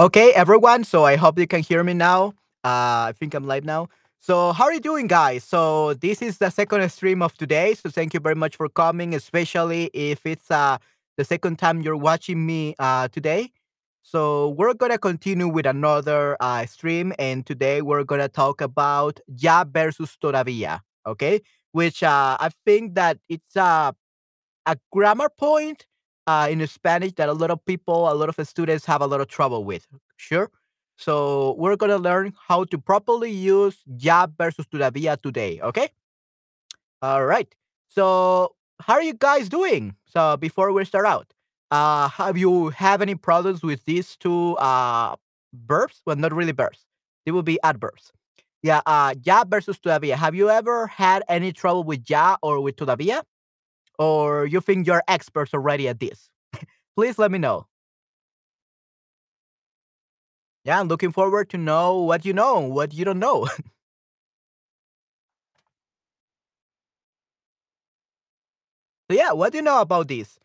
[0.00, 0.84] Okay, everyone.
[0.84, 2.28] So I hope you can hear me now.
[2.64, 3.88] Uh, I think I'm live now.
[4.18, 5.44] So how are you doing, guys?
[5.44, 7.74] So this is the second stream of today.
[7.74, 10.78] So thank you very much for coming, especially if it's uh
[11.18, 13.52] the second time you're watching me uh today.
[14.02, 19.64] So we're gonna continue with another uh stream, and today we're gonna talk about ya
[19.64, 20.80] versus todavía.
[21.06, 23.92] Okay, which uh I think that it's uh
[24.66, 25.86] a grammar point
[26.30, 29.20] uh, in Spanish that a lot of people, a lot of students have a lot
[29.20, 29.86] of trouble with.
[30.16, 30.50] Sure.
[30.96, 35.60] So we're gonna learn how to properly use ya versus todavía today.
[35.62, 35.88] Okay.
[37.02, 37.48] All right.
[37.88, 39.96] So how are you guys doing?
[40.06, 41.32] So before we start out,
[41.70, 45.16] uh, have you have any problems with these two uh
[45.66, 46.02] verbs?
[46.04, 46.84] Well, not really verbs.
[47.24, 48.12] They will be adverbs.
[48.62, 48.82] Yeah.
[48.84, 50.16] Uh, ya versus todavía.
[50.16, 53.24] Have you ever had any trouble with ya or with todavía?
[54.00, 56.30] Or you think you're experts already at this?
[56.96, 57.66] Please let me know.
[60.64, 63.46] Yeah, I'm looking forward to know what you know, what you don't know.
[69.10, 70.38] so yeah, what do you know about this?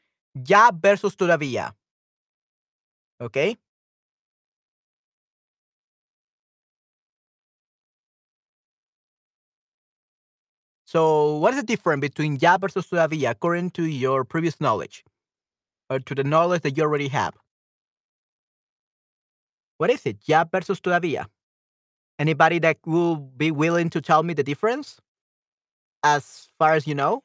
[0.48, 1.74] Ya versus todavía.
[3.20, 3.58] Okay?
[10.96, 15.04] So, what is the difference between ya versus todavía according to your previous knowledge
[15.90, 17.34] or to the knowledge that you already have?
[19.78, 20.20] What is it?
[20.26, 21.26] Ya versus todavía.
[22.18, 25.02] Anybody that will be willing to tell me the difference
[26.02, 27.24] as far as you know?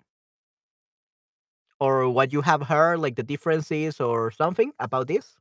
[1.78, 5.36] Or what you have heard, like the differences or something about this?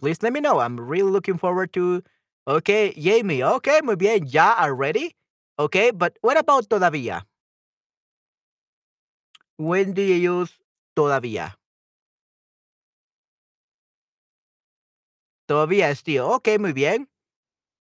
[0.00, 0.58] Please let me know.
[0.58, 2.02] I'm really looking forward to.
[2.46, 3.42] Okay, Jamie.
[3.42, 4.26] Okay, muy bien.
[4.26, 5.14] Ya already.
[5.58, 7.22] Okay, but what about todavía?
[9.58, 10.58] When do you use
[10.96, 11.56] todavía?
[15.48, 16.24] Todavía still.
[16.34, 17.06] Okay, muy bien.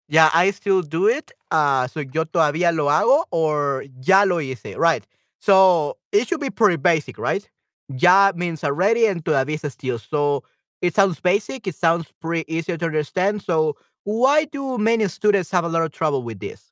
[0.10, 1.32] Yeah, I still do it.
[1.52, 4.78] Uh, so yo todavía lo hago or ya lo hice.
[4.78, 5.06] Right.
[5.40, 7.50] So it should be pretty basic, right?
[7.90, 10.00] Ya means already and todavía is still.
[10.00, 10.44] So
[10.82, 11.68] it sounds basic.
[11.68, 13.44] It sounds pretty easy to understand.
[13.44, 16.72] So why do many students have a lot of trouble with this?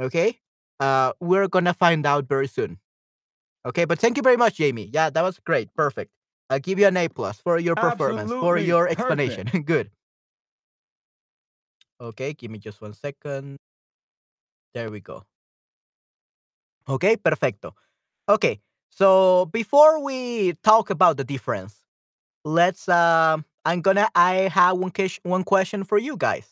[0.00, 0.38] Okay.
[0.80, 2.78] Uh, we're gonna find out very soon.
[3.64, 4.90] Okay, but thank you very much, Jamie.
[4.92, 5.72] Yeah, that was great.
[5.74, 6.10] Perfect.
[6.50, 9.46] I'll give you an A plus for your performance, for your explanation.
[9.64, 9.90] Good.
[12.00, 13.56] Okay, give me just one second.
[14.74, 15.24] There we go.
[16.88, 17.74] Okay, perfecto.
[18.28, 21.76] Okay, so before we talk about the difference,
[22.44, 26.51] let's um I'm gonna I have one question one question for you guys.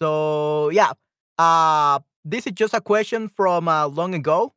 [0.00, 0.92] So yeah,
[1.38, 4.54] uh this is just a question from uh, long ago.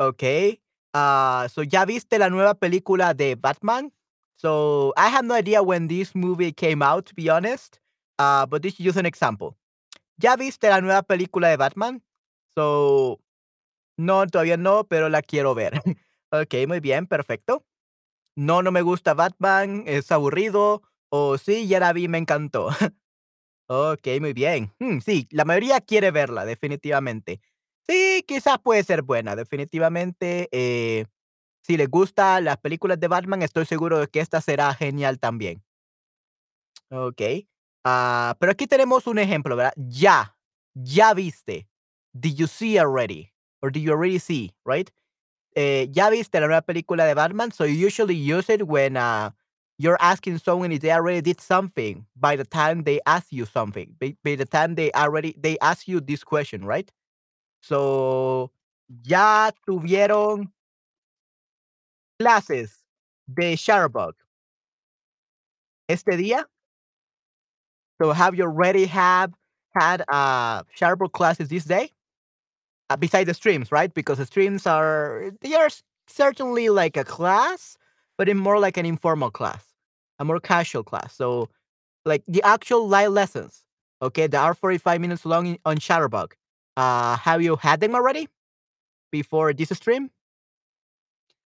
[0.00, 0.60] Okay.
[0.94, 3.90] Uh so ya viste la nueva película de Batman?
[4.36, 7.80] So I have no idea when this movie came out to be honest.
[8.18, 9.56] Uh but this is just an example.
[10.18, 12.02] ¿Ya viste la nueva película de Batman?
[12.54, 13.20] So
[13.98, 15.80] no, todavía no, pero la quiero ver.
[16.32, 17.64] ok, muy bien, perfecto.
[18.36, 20.82] No, no me gusta Batman, es aburrido.
[21.10, 22.70] O sí, ya la vi, me encantó.
[23.66, 24.72] ok, muy bien.
[24.78, 27.40] Mm, sí, la mayoría quiere verla, definitivamente.
[27.88, 30.48] Sí, quizás puede ser buena, definitivamente.
[30.52, 31.06] eh,
[31.62, 35.62] si les gusta las películas de Batman, estoy seguro de que esta será genial también.
[36.90, 37.22] Ok.
[37.84, 39.72] Ah, pero aquí tenemos un ejemplo, ¿verdad?
[39.76, 40.36] Ya.
[40.74, 41.68] Ya viste.
[42.12, 43.32] Did you see already?
[43.60, 44.90] Or did you already see, right?
[45.56, 49.30] Eh, ya viste la nueva película de Batman, so you usually use it when uh,
[49.82, 53.96] you're asking someone if they already did something by the time they ask you something.
[54.00, 56.90] By, by the time they already they ask you this question, right?
[57.62, 58.50] So
[59.04, 60.48] ya tuvieron
[62.20, 62.84] clases
[63.32, 64.12] de Chatterbug
[65.88, 66.44] este día.
[68.00, 69.32] So have you already have
[69.74, 71.90] had uh Chatterbug classes this day?
[72.90, 73.92] Uh, besides the streams, right?
[73.94, 75.68] Because the streams are they are
[76.06, 77.76] certainly like a class,
[78.18, 79.71] but in more like an informal class,
[80.22, 81.14] a more casual class.
[81.14, 81.50] So
[82.06, 83.64] like the actual live lessons,
[84.00, 86.32] okay, that are 45 minutes long in, on Chatterbug.
[86.76, 88.28] Uh, have you had them already
[89.10, 90.10] before this stream?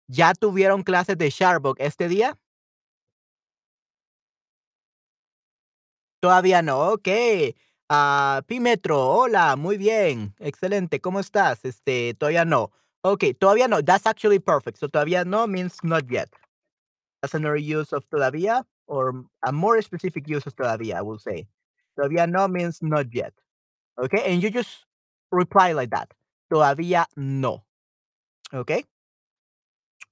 [0.07, 2.37] ¿Ya tuvieron clases de Chatterbug este día?
[6.21, 7.55] Todavía no, ok.
[7.89, 11.63] Ah, Pimetro, hola, muy bien, excelente, ¿cómo estás?
[11.63, 12.71] Este, todavía no.
[13.03, 13.83] Okay, todavía no.
[13.83, 14.79] That's actually perfect.
[14.79, 16.27] So todavía no means not yet.
[17.33, 21.47] Another use of todavía, or a more specific use of todavía, I will say.
[21.97, 23.33] Todavía no means not yet.
[23.97, 24.85] Okay, and you just
[25.31, 26.13] reply like that.
[26.51, 27.63] Todavía no.
[28.53, 28.83] Okay.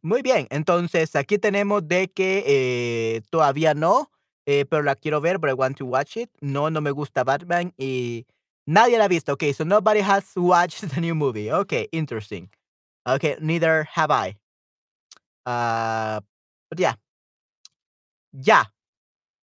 [0.01, 4.11] Muy bien, entonces aquí tenemos de que, eh, todavía no,
[4.45, 6.29] eh, pero la quiero ver, but I want to watch it.
[6.41, 8.25] No, no me gusta Batman y
[8.65, 9.33] nadie la ha visto.
[9.33, 11.49] Okay, so nobody has watched the new movie.
[11.51, 12.49] Okay, interesting.
[13.07, 14.35] Okay, neither have I.
[15.45, 16.21] Uh,
[16.73, 16.95] but yeah.
[18.33, 18.65] Ya.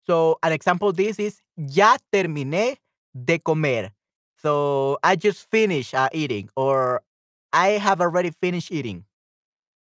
[0.06, 2.82] So an example this is ya terminé
[3.14, 3.94] de comer.
[4.42, 7.02] So I just finished uh, eating or
[7.52, 9.04] I have already finished eating.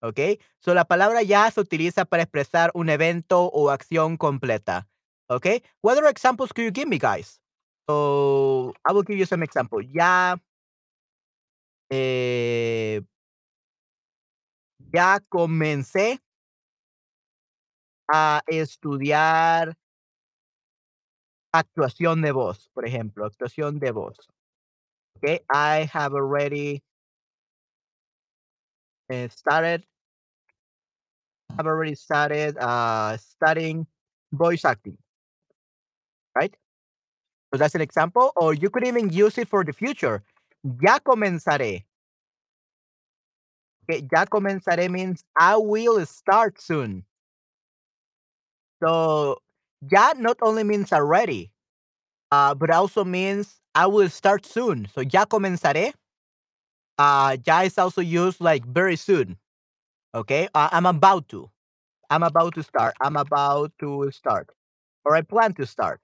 [0.04, 0.38] Okay?
[0.62, 4.86] So la palabra ya se utiliza para expresar un evento o acción completa.
[5.30, 5.64] Okay?
[5.82, 7.40] What other examples could you give me, guys?
[7.90, 9.82] So I will give you some example.
[9.82, 10.38] Ya
[11.90, 13.02] eh,
[14.94, 16.22] ya comencé
[18.12, 19.76] a estudiar
[21.54, 24.18] actuación de voz, por ejemplo, actuación de voz.
[25.18, 26.82] Okay, I have already
[29.12, 29.84] uh, started.
[31.58, 33.86] I've already started uh, studying
[34.32, 34.98] voice acting,
[36.36, 36.56] right?
[37.52, 40.24] So that's an example, or you could even use it for the future.
[40.64, 41.84] Ya comenzaré.
[43.84, 47.04] Okay, ya comenzaré means I will start soon.
[48.84, 49.38] So
[49.92, 51.52] ya not only means already,
[52.32, 54.88] uh, but also means I will start soon.
[54.94, 55.94] So ya comenzaré.
[56.98, 59.38] Uh, ya is also used like very soon.
[60.16, 61.50] Okay, uh, I'm about to.
[62.10, 62.96] I'm about to start.
[63.02, 64.50] I'm about to start,
[65.06, 66.02] or I plan to start.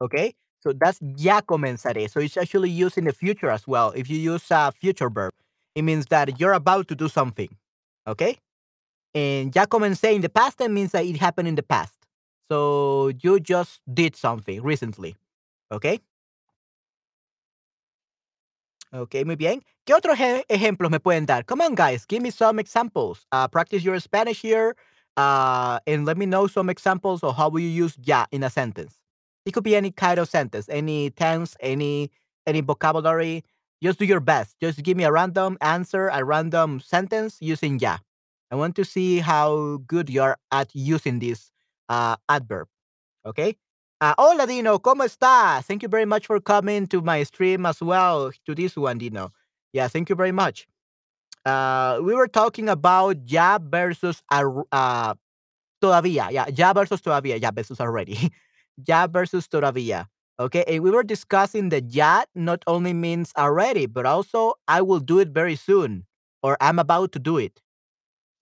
[0.00, 2.08] Okay, so that's ya comenzaré.
[2.10, 3.92] So it's actually used in the future as well.
[3.94, 5.32] If you use a future verb,
[5.74, 7.48] it means that you're about to do something.
[8.06, 8.38] Okay,
[9.14, 11.94] and ya comencé in the past that means that it happened in the past.
[12.50, 15.16] So you just did something recently.
[15.70, 16.00] Okay.
[18.92, 19.62] Ok, muy bien.
[19.86, 21.44] ¿Qué otros eje- ejemplos me pueden dar?
[21.44, 23.24] Come on, guys, give me some examples.
[23.30, 24.74] Uh, practice your Spanish here,
[25.16, 28.50] uh, and let me know some examples of how will you use ya in a
[28.50, 28.98] sentence.
[29.46, 32.10] It could be any kind of sentence, any tense, any
[32.46, 33.44] any vocabulary.
[33.82, 34.58] Just do your best.
[34.60, 37.98] Just give me a random answer, a random sentence using ya.
[38.50, 41.52] I want to see how good you are at using this
[41.88, 42.68] uh, adverb.
[43.24, 43.56] Okay.
[44.00, 44.78] Uh, hola, Dino.
[44.78, 45.64] ¿Cómo estás?
[45.64, 49.30] Thank you very much for coming to my stream as well, to this one, Dino.
[49.72, 50.66] Yeah, thank you very much.
[51.44, 55.14] Uh, we were talking about ya versus uh,
[55.82, 56.30] todavía.
[56.30, 57.40] Yeah, ya versus todavía.
[57.40, 58.30] Ya versus already.
[58.86, 60.06] ya versus todavía.
[60.40, 65.00] Okay, and we were discussing that ya not only means already, but also I will
[65.00, 66.06] do it very soon,
[66.42, 67.60] or I'm about to do it.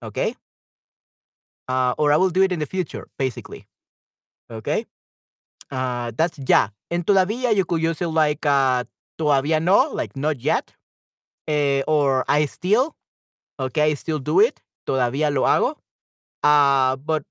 [0.01, 0.35] Okay,
[1.69, 3.67] uh, or I will do it in the future, basically.
[4.51, 4.85] Okay.
[5.71, 6.69] Uh, that's ya.
[6.89, 8.83] And todavía you could use it like uh,
[9.19, 10.73] todavía no, like not yet.
[11.47, 12.95] Eh, or I still,
[13.59, 14.61] okay, I still do it.
[14.87, 15.75] Todavía lo hago.
[16.43, 17.23] Uh, but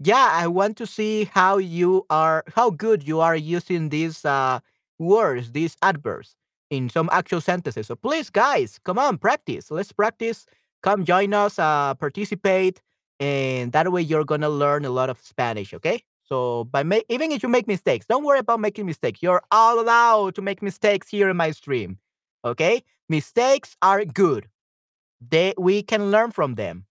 [0.00, 4.60] yeah, I want to see how you are, how good you are using these uh,
[4.98, 6.34] words, these adverbs
[6.70, 7.86] in some actual sentences.
[7.86, 9.70] So please, guys, come on, practice.
[9.70, 10.46] Let's practice.
[10.82, 12.82] Come join us, uh, participate,
[13.20, 15.72] and that way you're gonna learn a lot of Spanish.
[15.74, 16.02] Okay.
[16.24, 19.22] So by ma- even if you make mistakes, don't worry about making mistakes.
[19.22, 21.98] You're all allowed to make mistakes here in my stream.
[22.44, 22.82] Okay.
[23.08, 24.48] Mistakes are good.
[25.20, 26.86] They we can learn from them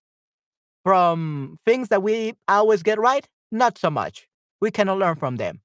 [0.84, 4.28] from things that we always get right, not so much.
[4.62, 5.62] We cannot learn from them.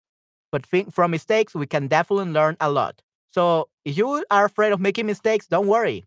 [0.52, 3.02] But think from mistakes, we can definitely learn a lot.
[3.32, 6.04] So if you are afraid of making mistakes, don't worry.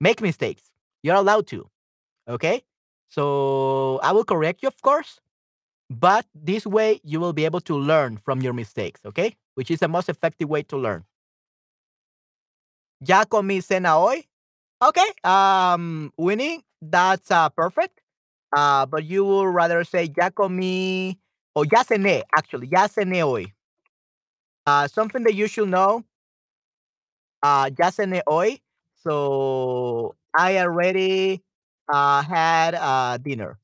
[0.00, 0.71] Make mistakes.
[1.02, 1.68] You're allowed to.
[2.28, 2.62] Okay?
[3.08, 5.20] So I will correct you, of course.
[5.90, 9.00] But this way, you will be able to learn from your mistakes.
[9.06, 9.36] Okay?
[9.54, 11.04] Which is the most effective way to learn.
[13.00, 14.24] Ya comí cena hoy.
[14.82, 15.08] Okay.
[15.24, 18.00] Um, Winnie, that's uh, perfect.
[18.54, 21.16] Uh, but you would rather say ya comí
[21.54, 23.52] or ya cené, actually, ya cené hoy.
[24.66, 26.04] Uh, something that you should know,
[27.42, 28.58] uh, ya cené hoy.
[28.96, 31.42] So I already
[31.92, 33.58] uh, had uh, dinner.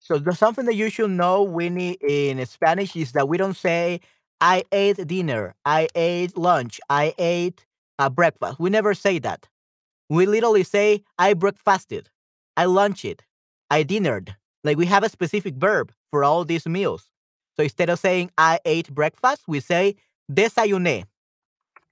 [0.00, 4.00] So there's something that you should know, Winnie, in Spanish is that we don't say
[4.40, 7.66] I ate dinner, I ate lunch, I ate
[7.98, 8.58] uh, breakfast.
[8.60, 9.48] We never say that.
[10.08, 12.10] We literally say I breakfasted,
[12.56, 13.24] I lunched,
[13.70, 14.34] I dinnered.
[14.64, 17.10] Like we have a specific verb for all these meals.
[17.56, 19.96] So instead of saying I ate breakfast, we say
[20.30, 21.04] desayuné.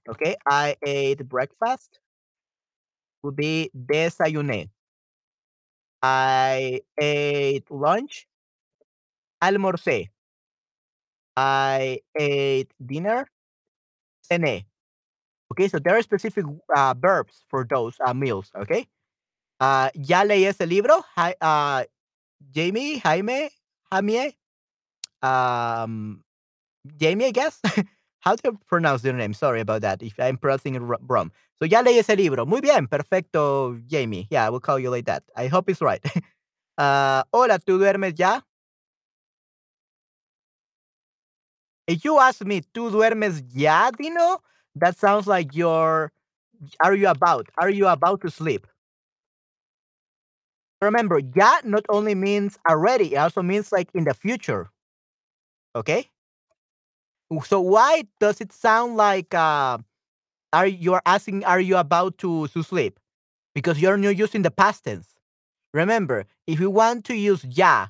[0.09, 1.99] Okay, I ate breakfast
[3.35, 4.69] be desayuné.
[6.01, 8.27] I ate lunch,
[9.41, 10.11] almorcé.
[11.35, 13.27] I ate dinner,
[14.29, 14.65] cené.
[15.53, 16.45] Okay, so there are specific
[16.75, 18.51] uh, verbs for those uh, meals.
[18.55, 18.87] Okay,
[19.61, 21.03] Ah, ¿ya leí ese libro?
[21.17, 21.83] Jai ah,
[22.51, 23.49] Jamie, Jaime,
[23.91, 24.35] Jamie,
[25.23, 26.23] um,
[26.97, 27.61] Jamie, I guess?
[28.21, 29.33] How do you pronounce your name?
[29.33, 31.31] Sorry about that if I'm pronouncing it wr wrong.
[31.61, 32.45] So, ya leí ese libro.
[32.45, 34.27] Muy bien, perfecto, Jamie.
[34.29, 35.23] Yeah, I will call you like that.
[35.35, 36.01] I hope it's right.
[36.79, 38.43] Ah, hola, ¿tú duermes ya?
[41.87, 44.41] If you ask me, ¿tú duermes ya, Dino?
[44.75, 46.11] That sounds like you're
[46.83, 47.47] are you about?
[47.59, 48.67] Are you about to sleep?
[50.81, 54.71] Remember, ya not only means already, it also means like in the future.
[55.75, 56.09] Okay?
[57.45, 59.77] So why does it sound like uh
[60.53, 62.99] are you are asking are you about to, to sleep?
[63.55, 65.15] Because you're not using the past tense.
[65.73, 67.87] Remember, if you want to use ya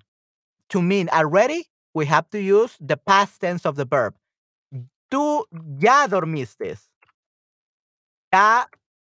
[0.70, 4.16] to mean already, we have to use the past tense of the verb.
[5.12, 5.44] Tú
[5.80, 6.78] ya dormiste.
[8.34, 8.66] Ya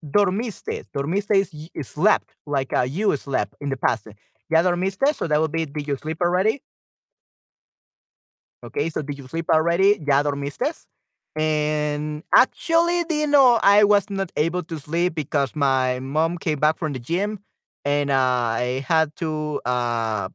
[0.02, 0.84] dormiste.
[0.92, 4.08] Dormiste is, is slept, like uh, you slept in the past.
[4.50, 6.62] Ya dormiste, so that would be did you sleep already?
[8.64, 9.98] Okay, so did you sleep already?
[10.06, 10.86] ¿Ya dormiste?
[11.36, 16.78] And actually, you know, I was not able to sleep because my mom came back
[16.78, 17.40] from the gym
[17.84, 20.28] and I had to uh,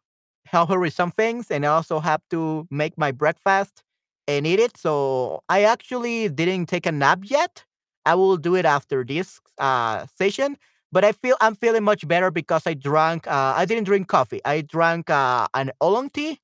[0.46, 3.82] help her with some things and I also have to make my breakfast
[4.28, 4.76] and eat it.
[4.76, 7.64] So I actually didn't take a nap yet.
[8.06, 10.58] I will do it after this uh, session.
[10.92, 13.28] But I feel I'm feeling much better because I drank.
[13.28, 14.42] Uh, I didn't drink coffee.
[14.44, 16.40] I drank uh, an oolong tea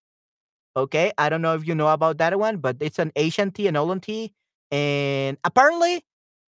[0.77, 3.67] Okay, I don't know if you know about that one, but it's an Asian tea,
[3.67, 4.33] an oolong tea,
[4.71, 6.03] and apparently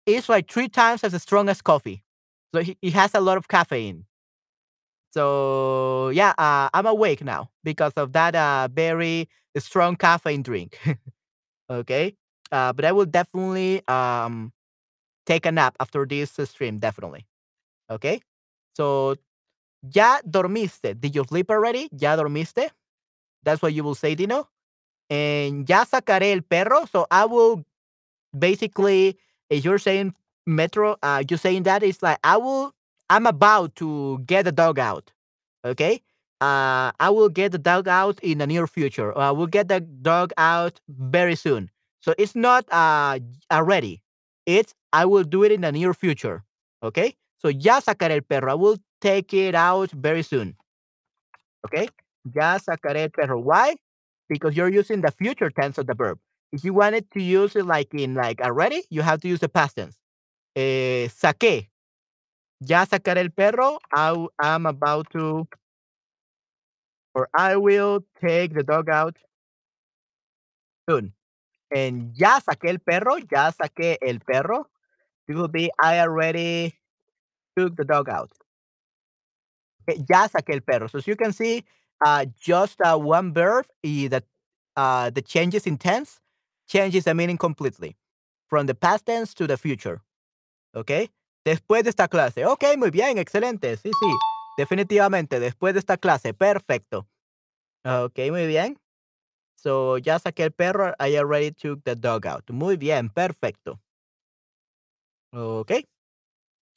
[0.05, 2.03] it's like three times as strong as coffee.
[2.55, 4.05] So it has a lot of caffeine.
[5.13, 10.77] So yeah, uh, I'm awake now because of that uh, very strong caffeine drink.
[11.71, 12.15] okay,
[12.51, 14.53] uh, but I will definitely um,
[15.25, 16.79] take a nap after this stream.
[16.79, 17.27] Definitely.
[17.89, 18.21] Okay.
[18.75, 19.15] So
[19.93, 20.99] ya dormiste.
[20.99, 21.89] Did you sleep already?
[21.93, 22.69] Ya dormiste.
[23.43, 24.49] That's what you will say, Dino.
[25.09, 26.85] And ya sacaré el perro.
[26.85, 27.65] So I will
[28.37, 29.17] basically,
[29.49, 30.13] if you're saying
[30.45, 32.73] metro, uh, you're saying that it's like I will,
[33.09, 35.11] I'm about to get the dog out.
[35.65, 36.01] Okay.
[36.39, 39.17] Uh, I will get the dog out in the near future.
[39.17, 41.69] I will get the dog out very soon.
[42.01, 43.19] So it's not uh
[43.51, 44.01] already.
[44.45, 46.43] It's I will do it in the near future.
[46.83, 47.15] Okay.
[47.39, 48.51] So ya sacaré el perro.
[48.51, 50.55] I will take it out very soon.
[51.65, 51.89] Okay.
[52.35, 53.39] Ya sacaré el perro.
[53.39, 53.75] Why?
[54.29, 56.19] Because you're using the future tense of the verb.
[56.51, 59.49] If you wanted to use it like in like already, you have to use the
[59.49, 59.97] past tense.
[60.55, 61.69] Eh, saqué.
[62.61, 63.79] Ya sacaré el perro.
[63.93, 65.47] I'm about to,
[67.13, 69.17] or I will take the dog out
[70.89, 71.13] soon.
[71.75, 73.17] And ya saqué el perro.
[73.17, 74.67] Ya saqué el perro.
[75.27, 76.75] It will be I already
[77.57, 78.31] took the dog out.
[79.87, 80.87] Okay, ya saqué el perro.
[80.87, 81.65] So as you can see,
[82.05, 84.23] uh, just uh, one verb the,
[84.77, 86.19] uh, the changes in tense
[86.67, 87.97] changes the meaning completely
[88.47, 90.01] from the past tense to the future.
[90.73, 91.09] ¿Ok?
[91.43, 92.45] Después de esta clase.
[92.45, 93.77] Ok, muy bien, excelente.
[93.77, 94.13] Sí, sí.
[94.57, 96.33] Definitivamente, después de esta clase.
[96.33, 97.07] Perfecto.
[97.85, 98.77] Ok, muy bien.
[99.55, 100.93] So, ya saqué el perro.
[100.99, 102.49] I already took the dog out.
[102.51, 103.79] Muy bien, perfecto.
[105.31, 105.71] Ok.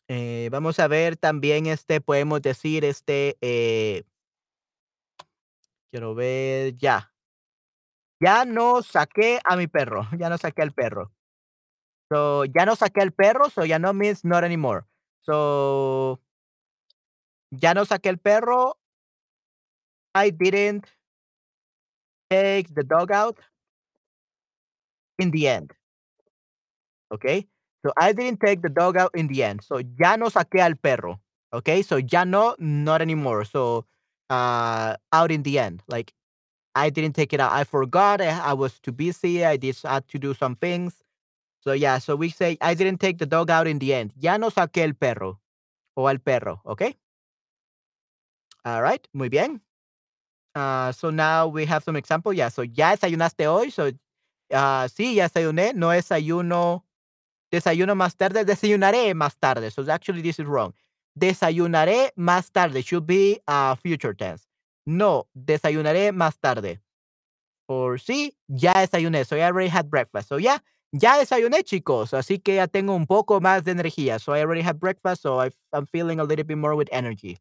[0.08, 4.02] Eh, vamos a ver también, este, podemos decir, este, eh,
[5.90, 7.09] quiero ver, ya.
[8.20, 10.06] Ya no saqué a mi perro.
[10.18, 11.10] Ya no saqué al perro.
[12.12, 14.84] So, ya no saqué al perro, so ya no means not anymore.
[15.22, 16.20] So,
[17.50, 18.76] ya no saqué el perro.
[20.14, 20.86] I didn't
[22.30, 23.38] take the dog out
[25.18, 25.72] in the end.
[27.12, 27.46] Okay.
[27.84, 29.62] So I didn't take the dog out in the end.
[29.64, 31.20] So ya no saqué al perro.
[31.52, 31.82] Okay.
[31.82, 33.44] So ya no, not anymore.
[33.44, 33.86] So
[34.28, 35.82] uh out in the end.
[35.88, 36.12] Like
[36.74, 37.52] I didn't take it out.
[37.52, 38.20] I forgot.
[38.20, 39.44] I, I was too busy.
[39.44, 41.02] I just had to do some things.
[41.60, 44.12] So yeah, so we say I didn't take the dog out in the end.
[44.16, 45.40] Ya no saqué el perro
[45.96, 46.60] o al perro.
[46.66, 46.96] Okay.
[48.64, 49.06] All right.
[49.12, 49.60] Muy bien.
[50.54, 52.32] Uh, so now we have some example.
[52.32, 52.48] Yeah.
[52.48, 53.70] So ya desayunaste hoy.
[53.70, 53.88] So
[54.52, 55.74] uh, sí, ya desayuné.
[55.74, 56.84] No desayuno
[57.52, 59.70] Desayuno más tarde, desayunaré más tarde.
[59.72, 60.72] So actually this is wrong.
[61.18, 64.46] Desayunaré más tarde should be a future tense.
[64.86, 66.80] No, desayunaré más tarde.
[67.68, 69.26] Or sí, ya desayuné.
[69.26, 70.28] So I already had breakfast.
[70.28, 70.58] So yeah,
[70.92, 72.14] ya desayuné, chicos.
[72.14, 74.20] Así que ya tengo un poco más de energía.
[74.20, 75.22] So I already had breakfast.
[75.22, 75.40] So
[75.72, 77.38] I'm feeling a little bit more with energy.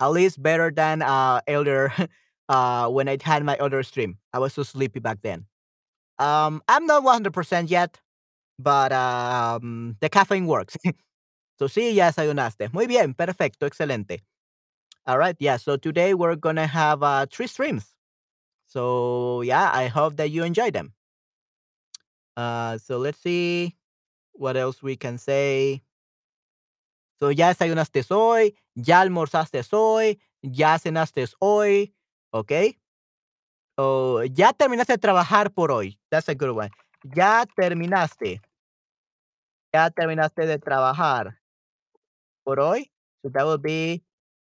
[0.00, 1.92] At least better than uh earlier
[2.48, 4.18] uh when I had my other stream.
[4.32, 5.46] I was so sleepy back then.
[6.18, 8.00] Um, I'm not 100% yet,
[8.58, 10.76] but um, the caffeine works.
[11.60, 12.72] So sí, ya desayunaste.
[12.72, 14.22] Muy bien, perfecto, excelente.
[15.10, 15.56] All right, yeah.
[15.56, 17.96] So today we're gonna have uh, three streams.
[18.68, 20.92] So yeah, I hope that you enjoy them.
[22.36, 23.74] Uh, so let's see
[24.34, 25.82] what else we can say.
[27.18, 31.92] So ya desayunaste hoy, ya almorzaste hoy, ya cenaste hoy,
[32.32, 32.78] Okay.
[33.76, 35.98] O ya terminaste de trabajar por hoy.
[36.08, 36.70] That's a good one.
[37.16, 38.40] Ya terminaste.
[39.74, 41.40] Ya terminaste de trabajar
[42.44, 42.92] por hoy.
[43.22, 44.04] So that would be,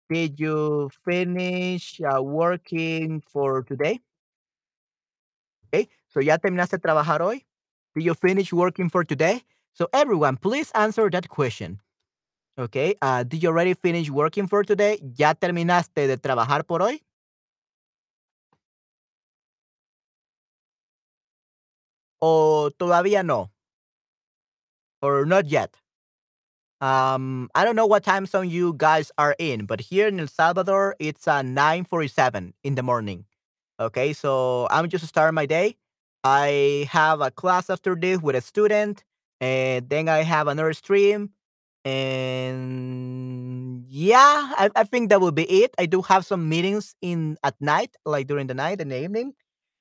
[0.10, 4.00] did you finish uh, working for today?
[5.74, 5.90] Okay.
[6.08, 7.46] So ya terminaste trabajar hoy.
[7.96, 9.44] Did you finish working for today?
[9.74, 11.80] So everyone, please answer that question.
[12.58, 12.96] Okay.
[13.02, 15.00] Uh, did you already finish working for today?
[15.18, 17.02] ¿Ya terminaste de trabajar por hoy?
[22.20, 23.52] ¿O todavía no?
[25.02, 25.83] Or not yet?
[26.84, 30.28] Um, I don't know what time zone you guys are in, but here in El
[30.28, 33.26] Salvador, it's uh, 9:47 in the morning.
[33.80, 35.78] Okay, so I'm just starting my day.
[36.24, 39.04] I have a class after this with a student,
[39.42, 41.32] and then I have another stream.
[41.86, 45.74] And yeah, I, I think that will be it.
[45.80, 49.34] I do have some meetings in at night, like during the night and the evening.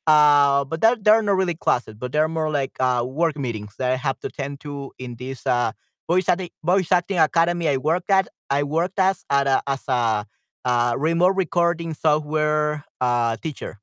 [0.07, 3.93] Uh, but that they're not really classes, but they're more like uh work meetings that
[3.93, 5.73] I have to attend to in this uh
[6.09, 8.29] voice acting voice acting academy I worked at.
[8.51, 10.27] I worked as at a, as a
[10.65, 13.81] uh, remote recording software uh teacher.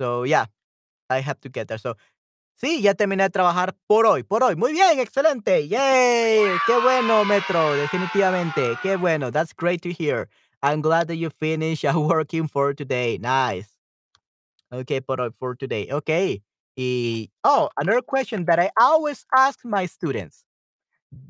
[0.00, 0.46] So yeah,
[1.10, 1.78] I have to get there.
[1.78, 1.94] So
[2.60, 4.56] sí, ya terminé de trabajar por hoy, por hoy.
[4.56, 5.68] Muy bien, excelente.
[5.68, 6.58] Yay!
[6.66, 8.76] Qué bueno, Metro, definitivamente.
[8.82, 9.30] Qué bueno.
[9.30, 10.28] That's great to hear.
[10.62, 13.18] I'm glad that you finished working for today.
[13.18, 13.68] Nice.
[14.72, 15.88] Okay, por hoy, for today.
[15.90, 16.42] Okay.
[16.76, 20.44] Y, oh, another question that I always ask my students.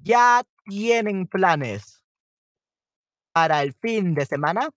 [0.03, 2.03] ¿Ya tienen planes
[3.33, 4.71] para el fin de semana?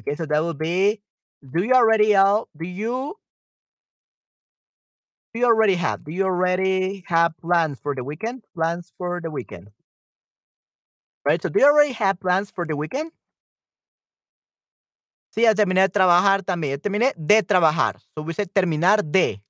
[0.00, 1.00] Okay, so that would be,
[1.42, 3.16] do you already all, do you
[5.32, 6.04] do you already have?
[6.04, 8.42] Do you already have plans for the weekend?
[8.54, 9.70] Plans for the weekend.
[11.24, 11.42] Right?
[11.42, 13.12] So do you already have plans for the weekend?
[15.34, 16.70] Sí, ya terminé de trabajar también.
[16.70, 18.00] Ya terminé de trabajar.
[18.14, 19.42] So we said terminar de.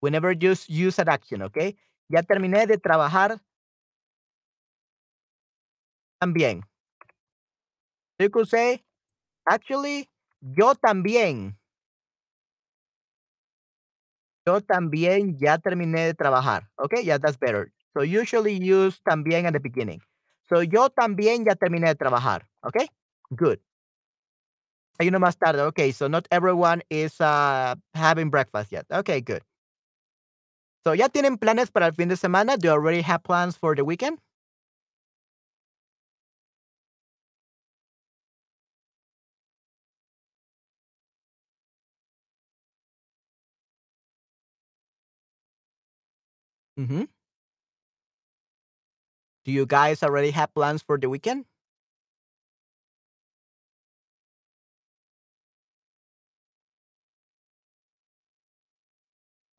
[0.00, 1.76] Whenever you use, use an action, okay?
[2.08, 3.40] Ya terminé de trabajar
[6.20, 6.62] también.
[8.18, 8.84] You could say,
[9.48, 10.08] actually,
[10.40, 11.56] yo también.
[14.46, 16.68] Yo también ya terminé de trabajar.
[16.78, 17.72] Okay, yeah, that's better.
[17.96, 20.00] So usually use también at the beginning.
[20.48, 22.46] So yo también ya terminé de trabajar.
[22.62, 22.88] Okay,
[23.34, 23.58] good.
[25.00, 25.62] Ayuno más tarde.
[25.62, 28.86] Okay, so not everyone is uh, having breakfast yet.
[28.92, 29.42] Okay, good.
[30.86, 32.58] So ya tienen planes para el fin de semana?
[32.58, 34.18] Do you already have plans for the weekend?
[46.78, 47.04] Mm-hmm.
[49.44, 51.44] Do you guys already have plans for the weekend?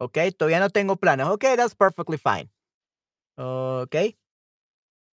[0.05, 1.27] Okay, todavía no tengo planes.
[1.27, 2.49] Okay, that's perfectly fine.
[3.37, 4.15] Okay.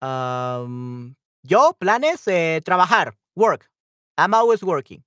[0.02, 3.69] Um, yo, planes, eh, trabajar, work.
[4.17, 5.04] I'm always working.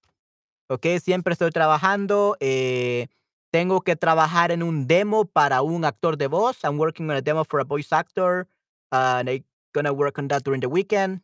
[0.70, 2.36] Okay, siempre estoy trabajando.
[2.40, 3.08] Eh,
[3.50, 6.62] tengo que trabajar en un demo para un actor de voz.
[6.64, 8.46] I'm working on a demo for a voice actor.
[8.92, 11.20] Uh, and I'm gonna work on that during the weekend.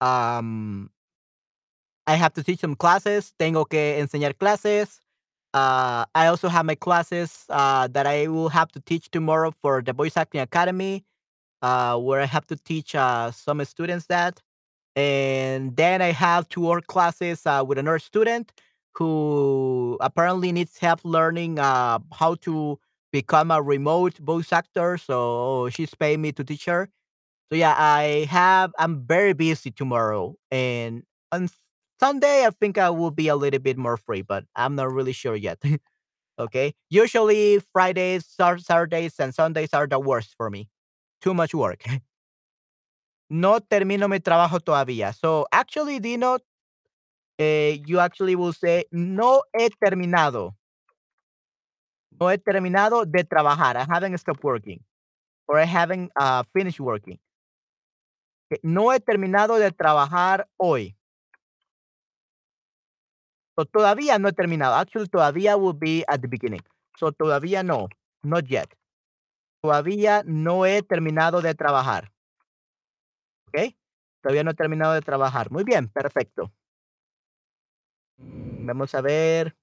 [0.00, 0.90] Um,
[2.06, 3.34] I have to teach some classes.
[3.38, 5.00] Tengo que enseñar clases.
[5.54, 9.82] Uh, I also have my classes uh, that I will have to teach tomorrow for
[9.82, 11.04] the Voice Acting Academy,
[11.62, 14.40] uh, where I have to teach uh, some students that.
[14.96, 18.52] And then I have two more classes uh, with another student
[18.94, 22.78] who apparently needs help learning uh, how to
[23.12, 24.98] become a remote voice actor.
[24.98, 26.88] So she's paying me to teach her.
[27.50, 28.72] So yeah, I have.
[28.78, 31.48] I'm very busy tomorrow, and on
[32.02, 35.12] Sunday I think I will be a little bit more free, but I'm not really
[35.12, 35.62] sure yet.
[36.38, 36.74] okay.
[36.90, 40.68] Usually Fridays, Sat- Saturdays, and Sundays are the worst for me.
[41.20, 41.84] Too much work.
[43.30, 45.14] no termino mi trabajo todavía.
[45.14, 46.38] So actually, Dino,
[47.38, 50.54] eh, you actually will say no he terminado.
[52.20, 53.76] No he terminado de trabajar.
[53.76, 54.82] I haven't stopped working,
[55.48, 57.18] or I haven't uh, finished working.
[58.50, 60.96] Que No he terminado de trabajar hoy.
[63.56, 64.74] So todavía no he terminado.
[64.74, 66.62] Actually, todavía will be at the beginning.
[66.96, 67.88] So todavía no.
[68.22, 68.74] Not yet.
[69.62, 72.12] Todavía no he terminado de trabajar.
[73.48, 73.74] ¿Ok?
[74.22, 75.50] Todavía no he terminado de trabajar.
[75.50, 76.52] Muy bien, perfecto.
[78.18, 79.56] Vamos a ver.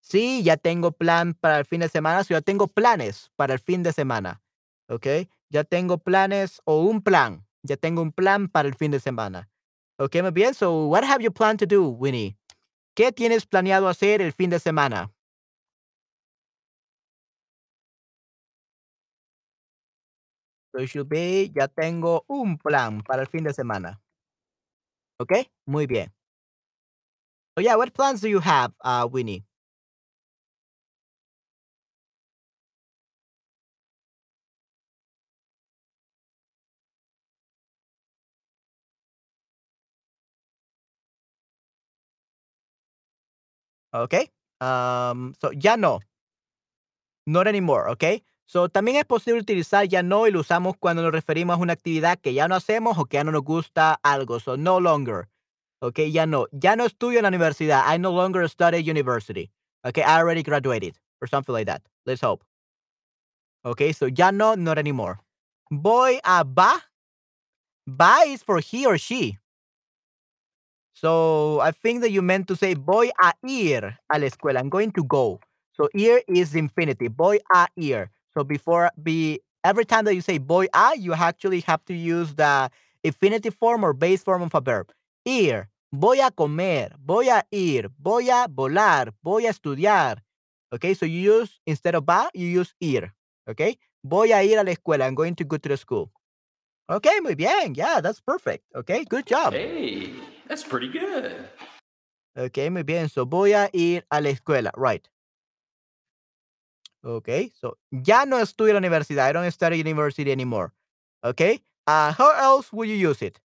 [0.00, 2.24] Sí, ya tengo plan para el fin de semana.
[2.24, 4.42] Sí, ya tengo planes para el fin de semana.
[4.88, 5.06] ¿Ok?
[5.48, 7.46] Ya tengo planes o un plan.
[7.62, 9.48] Ya tengo un plan para el fin de semana.
[9.98, 10.54] Ok, muy bien.
[10.54, 12.36] So, what have you planned to do, Winnie?
[12.94, 15.12] ¿Qué tienes planeado hacer el fin de semana?
[20.74, 24.00] So, it should be, ya tengo un plan para el fin de semana.
[25.18, 25.32] ¿Ok?
[25.66, 26.12] Muy bien.
[27.56, 29.44] So, yeah, what plans do you have, uh, Winnie?
[43.92, 44.30] Okay.
[44.60, 46.00] Um, so ya no.
[47.26, 48.22] Not anymore, ¿ok?
[48.46, 51.72] So también es posible utilizar ya no y lo usamos cuando nos referimos a una
[51.72, 54.40] actividad que ya no hacemos o que ya no nos gusta algo.
[54.40, 55.28] So no longer.
[55.80, 56.46] Ok, ya no.
[56.52, 57.84] Ya no estudio en la universidad.
[57.86, 59.50] I no longer study university.
[59.84, 61.82] Okay, I already graduated or something like that.
[62.06, 62.44] Let's hope.
[63.64, 65.20] Okay, so ya no, not anymore.
[65.70, 66.82] Voy a va.
[67.88, 69.38] Va is for he or she.
[70.92, 74.58] So I think that you meant to say voy a ir a la escuela.
[74.60, 75.40] I'm going to go.
[75.72, 77.12] So ir is infinitive.
[77.12, 78.10] Voy a ir.
[78.34, 82.34] So before be every time that you say voy a, you actually have to use
[82.34, 82.70] the
[83.02, 84.92] infinitive form or base form of a verb.
[85.24, 85.68] Ir.
[85.92, 86.90] Voy a comer.
[87.04, 87.88] Voy a ir.
[88.00, 89.12] Voy a volar.
[89.22, 90.18] Voy a estudiar.
[90.72, 93.12] Okay, so you use instead of va, you use ir.
[93.48, 95.06] Okay, voy a ir a la escuela.
[95.06, 96.10] I'm going to go to the school.
[96.88, 97.74] Okay, muy bien.
[97.74, 98.64] Yeah, that's perfect.
[98.74, 99.52] Okay, good job.
[99.52, 100.12] Hey,
[100.52, 101.34] that's pretty good.
[102.36, 103.08] Okay, muy bien.
[103.08, 104.70] So voy a ir a la escuela.
[104.76, 105.08] Right.
[107.04, 109.28] Okay, so ya no estudio en la universidad.
[109.28, 110.72] I don't study university anymore.
[111.24, 113.40] Okay, uh, how else will you use it?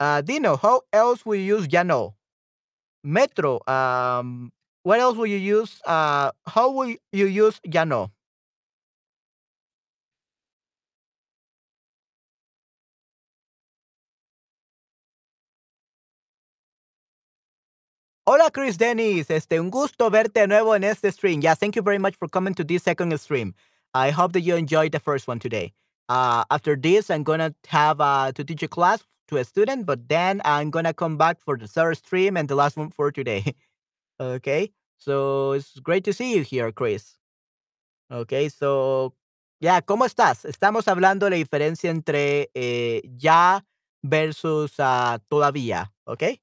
[0.00, 2.14] Uh, Dino, how else will you use ya no?
[3.04, 5.80] Metro, um, what else will you use?
[5.86, 8.10] Uh, how will you use ya no?
[18.30, 19.30] Hola, Chris Dennis.
[19.30, 21.40] Este, un gusto verte nuevo en este stream.
[21.40, 23.54] Yeah, thank you very much for coming to this second stream.
[23.94, 25.72] I hope that you enjoyed the first one today.
[26.10, 30.10] Uh, after this, I'm gonna have uh, to teach a class to a student, but
[30.10, 33.54] then I'm gonna come back for the third stream and the last one for today.
[34.20, 37.16] okay, so it's great to see you here, Chris.
[38.12, 39.14] Okay, so
[39.58, 40.44] yeah, ¿cómo estás?
[40.44, 43.64] Estamos hablando de la diferencia entre eh, ya
[44.02, 46.42] versus uh, todavía, ¿ok?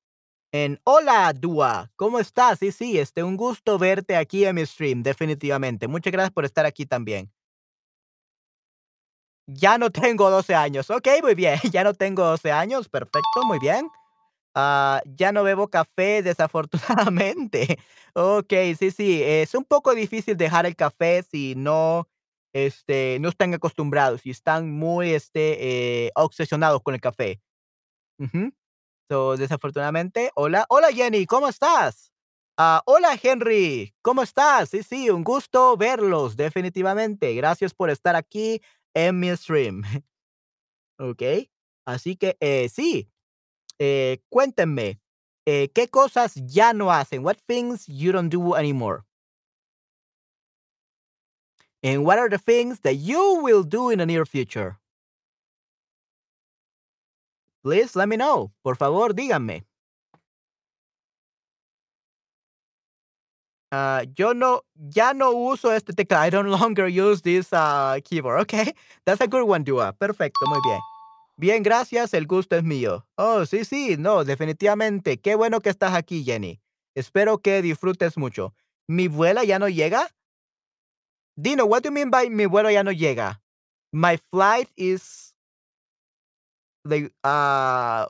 [0.86, 2.60] Hola, Dua, ¿cómo estás?
[2.60, 5.88] Sí, sí, este, un gusto verte aquí en mi stream, definitivamente.
[5.90, 7.30] Muchas gracias por estar aquí también.
[9.48, 10.90] Ya no tengo 12 años.
[10.90, 11.60] Ok, muy bien.
[11.74, 12.88] Ya no tengo 12 años.
[12.88, 13.90] Perfecto, muy bien.
[14.56, 17.78] Ah, ya no bebo café, desafortunadamente.
[18.14, 19.22] Ok, sí, sí.
[19.24, 22.08] Es un poco difícil dejar el café si no,
[22.54, 27.42] este, no están acostumbrados, si están muy, este, eh, obsesionados con el café.
[28.20, 28.52] Ujú.
[29.10, 32.12] So, desafortunadamente, hola, hola Jenny, ¿cómo estás?
[32.58, 34.70] Ah, hola Henry, ¿cómo estás?
[34.70, 37.36] Sí, sí, un gusto verlos, definitivamente.
[37.36, 38.62] Gracias por estar aquí
[38.96, 39.84] en mi stream.
[41.00, 41.22] ok,
[41.86, 43.10] así que eh, sí,
[43.80, 45.00] eh, cuéntenme,
[45.46, 47.24] eh, ¿qué cosas ya no hacen?
[47.24, 49.04] What things you don't do anymore?
[51.84, 54.80] And what are the things that you will do in the near future?
[57.66, 58.52] Please let me know.
[58.62, 59.66] Por favor, díganme.
[63.72, 66.28] Ah, yo no, ya no uso este teclado.
[66.28, 68.42] I don't longer use this uh, keyboard.
[68.42, 68.72] Okay,
[69.04, 69.94] that's a good one, Dua.
[69.94, 70.80] Perfecto, muy bien.
[71.38, 72.14] Bien, gracias.
[72.14, 73.08] El gusto es mío.
[73.18, 75.18] Oh, sí, sí, no, definitivamente.
[75.20, 76.62] Qué bueno que estás aquí, Jenny.
[76.96, 78.54] Espero que disfrutes mucho.
[78.88, 80.12] ¿Mi vuela ya no llega?
[81.36, 83.42] Dino, what do you mean by mi vuelo ya no llega?
[83.92, 85.35] My flight is
[86.86, 88.08] like uh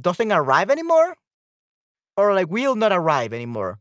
[0.00, 1.16] doesn't arrive anymore?
[2.16, 3.80] Or like will not arrive anymore?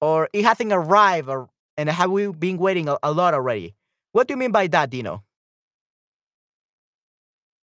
[0.00, 3.74] Or it hasn't arrived or and have we been waiting a, a lot already?
[4.12, 5.24] What do you mean by that, Dino?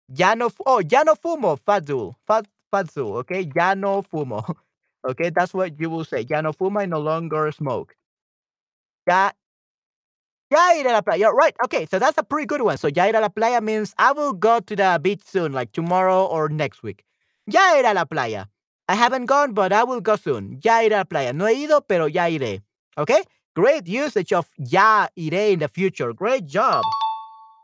[0.09, 3.49] Ya no, oh, ya no fumo, Fadzul, Fat, Fadzul, okay?
[3.55, 4.43] Ya no fumo.
[5.07, 6.25] Okay, that's what you will say.
[6.29, 7.95] Ya no fumo, I no longer smoke.
[9.07, 9.31] Ya,
[10.51, 11.31] ya ir a la playa.
[11.31, 12.77] Right, okay, so that's a pretty good one.
[12.77, 15.71] So ya ir a la playa means I will go to the beach soon, like
[15.71, 17.03] tomorrow or next week.
[17.47, 18.47] Ya ir a la playa.
[18.89, 20.59] I haven't gone, but I will go soon.
[20.63, 21.33] Ya ir a la playa.
[21.33, 22.61] No he ido, pero ya iré.
[22.97, 23.23] Okay?
[23.55, 26.13] Great usage of ya iré in the future.
[26.13, 26.83] Great job.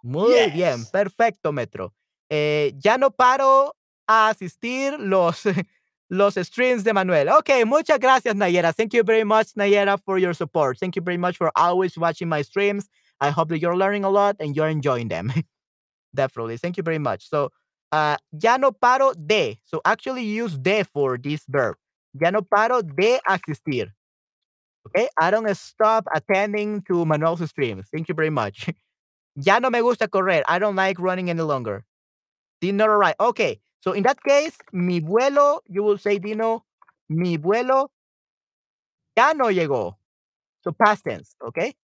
[0.04, 1.93] Muy bien, perfecto, Metro.
[2.30, 3.74] Eh, ya no paro
[4.08, 5.43] a asistir los,
[6.13, 7.28] los streams de Manuel.
[7.39, 8.73] Okay, muchas gracias, Nayera.
[8.73, 10.78] Thank you very much, Nayera, for your support.
[10.80, 12.88] Thank you very much for always watching my streams.
[13.19, 15.34] I hope that you're learning a lot and you're enjoying them.
[16.15, 16.58] Definitely.
[16.58, 17.28] Thank you very much.
[17.28, 17.49] So,
[17.91, 19.60] uh, ya no paro de.
[19.65, 21.76] So, actually use de for this verb.
[22.13, 23.88] Ya no paro de asistir.
[24.88, 27.88] Okay, I don't stop attending to Manuel's streams.
[27.91, 28.69] Thank you very much.
[29.36, 30.43] Ya no me gusta correr.
[30.47, 31.84] I don't like running any longer.
[32.62, 33.15] Did not arrive.
[33.19, 33.60] Okay.
[33.84, 36.63] So in that case, mi vuelo, you will say, Dino,
[37.10, 37.89] mi vuelo
[39.17, 39.96] ya no llegó.
[40.63, 41.76] So past tense, okay?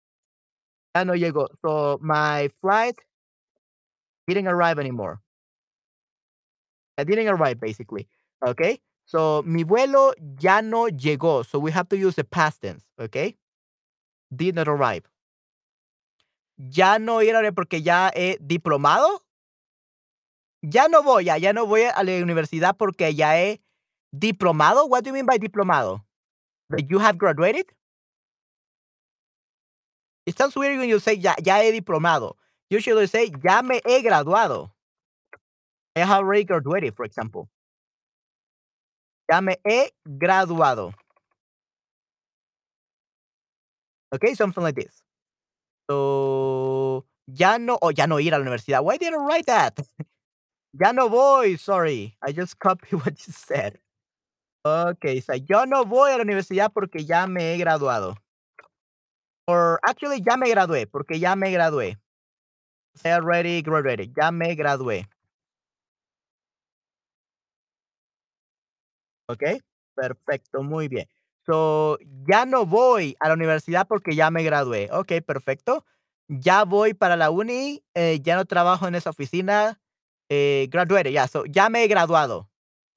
[0.94, 1.48] Ya no llegó.
[1.60, 2.94] So my flight
[4.28, 5.18] didn't arrive anymore.
[6.96, 8.06] I didn't arrive basically.
[8.46, 8.78] Okay?
[9.04, 11.44] So mi vuelo ya no llegó.
[11.44, 13.34] So we have to use the past tense, okay?
[14.30, 15.02] Did not arrive.
[16.56, 19.18] Ya no iré porque ya he diplomado.
[20.62, 23.60] Ya no voy, ya, ya no voy a la universidad porque ya he
[24.12, 24.86] diplomado.
[24.88, 26.04] What do you mean by diplomado?
[26.70, 27.66] That you have graduated?
[30.26, 32.34] It sounds weird when you say ya, ya he diplomado.
[32.70, 34.70] You should say ya me he graduado.
[35.96, 37.48] I have already graduated, for example.
[39.30, 40.92] Ya me he graduado.
[44.12, 45.02] Okay, something like this.
[45.90, 48.82] So, ya no, o ya no ir a la universidad.
[48.82, 49.78] Why did I write that?
[50.80, 52.16] ya no voy, sorry.
[52.22, 53.78] I just copied what you said.
[54.64, 58.16] Okay, so yo no voy a la universidad porque ya me he graduado.
[59.46, 61.96] Or actually, ya me gradué, porque ya me gradué.
[63.04, 64.12] I already graduated.
[64.14, 65.06] Ya me gradué.
[69.30, 69.60] Okay,
[69.94, 71.06] perfecto, muy bien.
[71.46, 74.88] So, ya no voy a la universidad porque ya me gradué.
[74.92, 75.84] Okay, perfecto.
[76.28, 79.80] Ya voy para la uni, eh, ya no trabajo en esa oficina.
[80.30, 81.26] Eh, graduated, yeah.
[81.26, 82.46] So, ya me he graduado.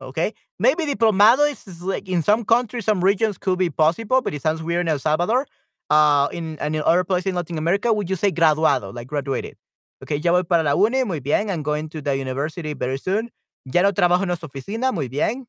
[0.02, 4.42] Okay, maybe diplomado is, like in some countries, some regions could be possible, but it
[4.42, 5.46] sounds weird in El Salvador.
[5.92, 9.56] Uh, in and in other places in Latin America, would you say graduado, like graduated?
[10.04, 11.50] Okay, ya voy para la uni, muy bien.
[11.52, 13.30] I'm going to the university very soon.
[13.66, 15.46] Ya no trabajo en esa oficina, muy bien.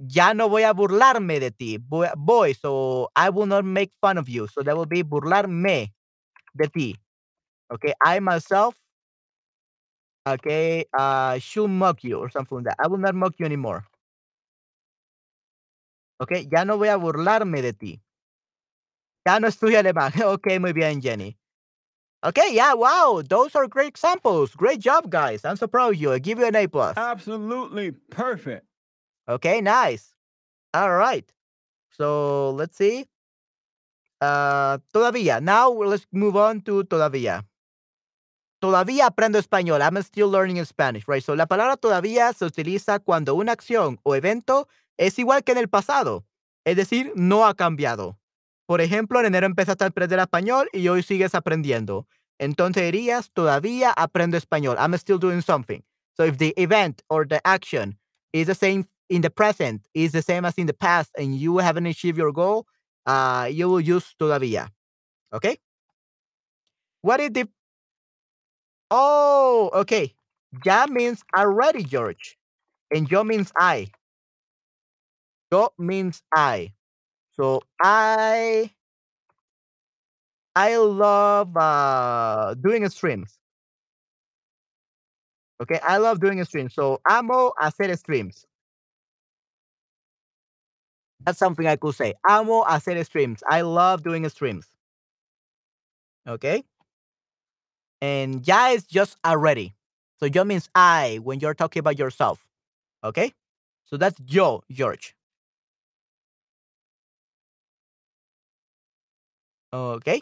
[0.00, 1.78] Ya no voy a burlarme de ti.
[1.78, 4.46] Voy, voy, so I will not make fun of you.
[4.48, 5.92] So that will be burlarme
[6.56, 6.96] de ti.
[7.72, 8.76] Okay, I myself,
[10.26, 12.76] okay, uh, should mock you or something like that.
[12.78, 13.84] I will not mock you anymore.
[16.20, 18.00] Okay, ya no voy a burlarme de ti.
[19.26, 20.12] Ya no estudio alemán.
[20.34, 21.36] Okay, muy bien, Jenny.
[22.24, 24.54] Okay, yeah, wow, those are great examples.
[24.54, 25.44] Great job, guys.
[25.44, 26.12] I'm so proud of you.
[26.12, 26.96] I give you an A plus.
[26.96, 28.64] Absolutely perfect.
[29.28, 30.14] Okay, nice.
[30.72, 31.24] All right.
[31.90, 33.06] So let's see.
[34.20, 35.42] Uh, todavía.
[35.42, 37.44] Now let's move on to todavía.
[38.62, 39.80] Todavía aprendo español.
[39.82, 41.20] I'm still learning Spanish, right?
[41.20, 45.58] So la palabra todavía se utiliza cuando una acción o evento es igual que en
[45.58, 46.24] el pasado.
[46.64, 48.20] Es decir, no ha cambiado.
[48.66, 52.06] Por ejemplo, en enero empezaste a aprender español y hoy sigues aprendiendo.
[52.38, 54.76] Entonces dirías, todavía aprendo español.
[54.78, 55.82] I'm still doing something.
[56.16, 57.98] So if the event or the action
[58.32, 61.58] is the same in the present, is the same as in the past, and you
[61.58, 62.68] haven't achieved your goal,
[63.06, 64.68] uh, you will use todavía.
[65.32, 65.58] Okay?
[67.00, 67.48] What is the
[68.92, 70.14] Oh, okay.
[70.64, 72.38] Ya means already, George.
[72.94, 73.88] And yo means I.
[75.52, 76.74] Yo means I.
[77.32, 78.72] So I
[80.54, 83.38] I love uh doing streams.
[85.62, 86.74] Okay, I love doing streams.
[86.74, 88.46] So amo hacer streams.
[91.20, 92.14] That's something I could say.
[92.28, 93.42] Amo hacer streams.
[93.48, 94.66] I love doing streams.
[96.26, 96.64] Okay.
[98.02, 99.74] And ya is just already.
[100.18, 102.44] So yo means I when you're talking about yourself.
[103.04, 103.32] Okay.
[103.86, 105.14] So that's yo, George.
[109.72, 110.20] Okay.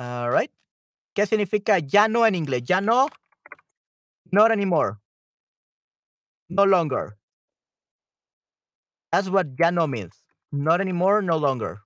[0.00, 0.50] All right.
[1.14, 2.68] ¿Qué significa ya no en inglés?
[2.68, 3.08] Ya no.
[4.32, 4.98] Not anymore.
[6.50, 7.16] No longer.
[9.12, 10.24] That's what ya no means.
[10.50, 11.83] Not anymore, no longer.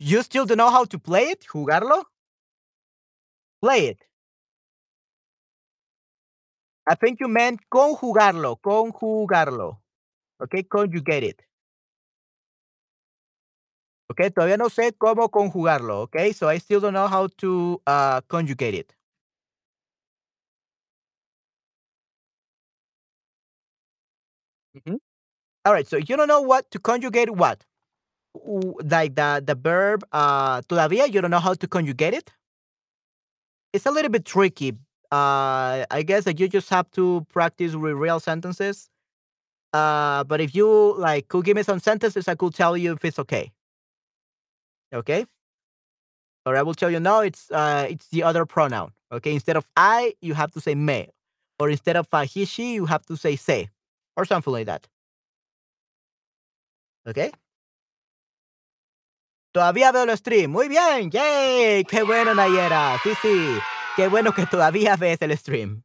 [0.00, 1.46] You still don't know how to play it?
[1.46, 2.02] ¿Jugarlo?
[3.62, 4.04] Play it.
[6.86, 9.78] I think you meant conjugarlo, conjugarlo.
[10.42, 11.42] Okay, conjugate it.
[14.10, 16.00] Okay, todavía no sé cómo conjugarlo.
[16.02, 18.94] Okay, so I still don't know how to uh, conjugate it.
[24.74, 24.98] Ujú.
[25.66, 27.64] All right, so you don't know what to conjugate what?
[28.34, 32.32] Like the the verb uh todavía, you don't know how to conjugate it?
[33.72, 34.72] It's a little bit tricky.
[35.10, 38.88] Uh I guess that you just have to practice with real sentences.
[39.72, 43.04] Uh but if you like could give me some sentences, I could tell you if
[43.04, 43.52] it's okay.
[44.92, 45.26] Okay?
[46.46, 48.92] Or I will tell you no, it's uh it's the other pronoun.
[49.12, 51.08] Okay, instead of I, you have to say me.
[51.58, 53.68] Or instead of uh, he, she, you have to say se.
[54.16, 54.86] Or something like that.
[57.06, 57.32] Okay?
[59.52, 60.50] Todavía veo el stream.
[60.50, 61.10] Muy bien.
[61.10, 61.84] Yay.
[61.84, 62.98] Qué bueno, Nayera.
[63.02, 63.58] Sí, sí.
[63.96, 65.82] Qué bueno que todavía ves el stream.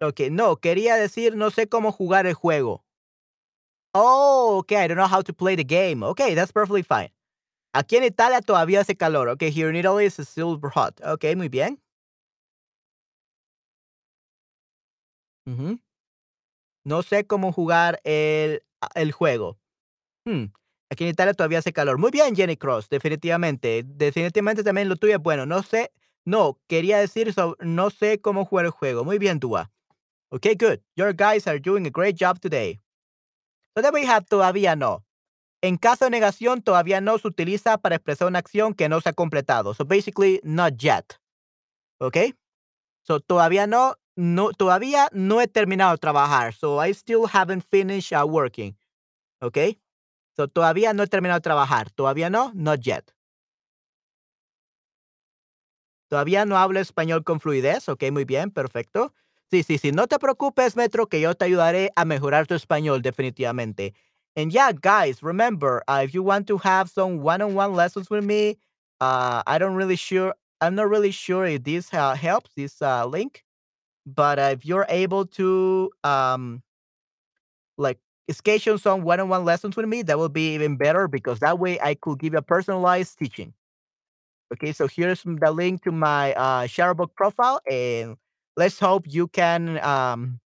[0.00, 2.84] Ok, no, quería decir no sé cómo jugar el juego.
[3.94, 6.04] Oh, okay, I don't know how to play the game.
[6.04, 7.12] Okay, that's perfectly fine.
[7.74, 9.28] Aquí en Italia todavía hace calor.
[9.30, 11.00] Okay, here in Italy it's still hot.
[11.02, 11.78] Okay, muy bien.
[15.46, 15.80] Ujú.
[16.84, 18.62] No sé cómo jugar el,
[18.94, 19.58] el juego.
[20.24, 20.46] Hmm,
[20.90, 21.98] Aquí en Italia todavía hace calor.
[21.98, 23.82] Muy bien, Jenny Cross, definitivamente.
[23.84, 25.44] Definitivamente también lo tuyo es bueno.
[25.44, 25.92] No sé,
[26.24, 29.04] no, quería decir no sé cómo jugar el juego.
[29.04, 29.70] Muy bien, Dua.
[30.30, 30.80] Okay, good.
[30.96, 32.80] Your guys are doing a great job today.
[33.74, 35.04] So then we have todavía no.
[35.62, 39.10] En caso de negación, todavía no se utiliza para expresar una acción que no se
[39.10, 39.74] ha completado.
[39.74, 41.18] So basically, not yet.
[42.00, 42.34] Okay?
[43.02, 46.52] So todavía no, no todavía no he terminado de trabajar.
[46.52, 48.76] So I still haven't finished uh, working.
[49.40, 49.78] Okay?
[50.36, 51.90] So todavía no he terminado de trabajar.
[51.94, 53.12] Todavía no, not yet.
[56.10, 57.88] Todavía no hablo español con fluidez.
[57.88, 59.12] Ok, muy bien, perfecto.
[59.50, 63.02] Sí, sí, sí, no te preocupes, Metro, que yo te ayudaré a mejorar tu español
[63.02, 63.94] definitivamente.
[64.34, 68.58] And yeah, guys, remember, uh, if you want to have some one-on-one lessons with me,
[69.00, 73.44] uh, I don't really sure, I'm not really sure if this helps, this link,
[74.14, 76.62] but uh, if you're able to, um,
[77.76, 77.98] like,
[78.30, 81.94] schedule some one-on-one lessons with me, that will be even better because that way I
[81.94, 83.54] could give you a personalized teaching.
[84.52, 88.16] Okay, so here's the link to my uh, Chatterbug profile, and
[88.56, 90.40] let's hope you can um,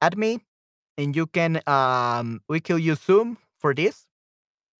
[0.00, 0.40] add me,
[0.96, 4.06] and you can um, we could use Zoom for this,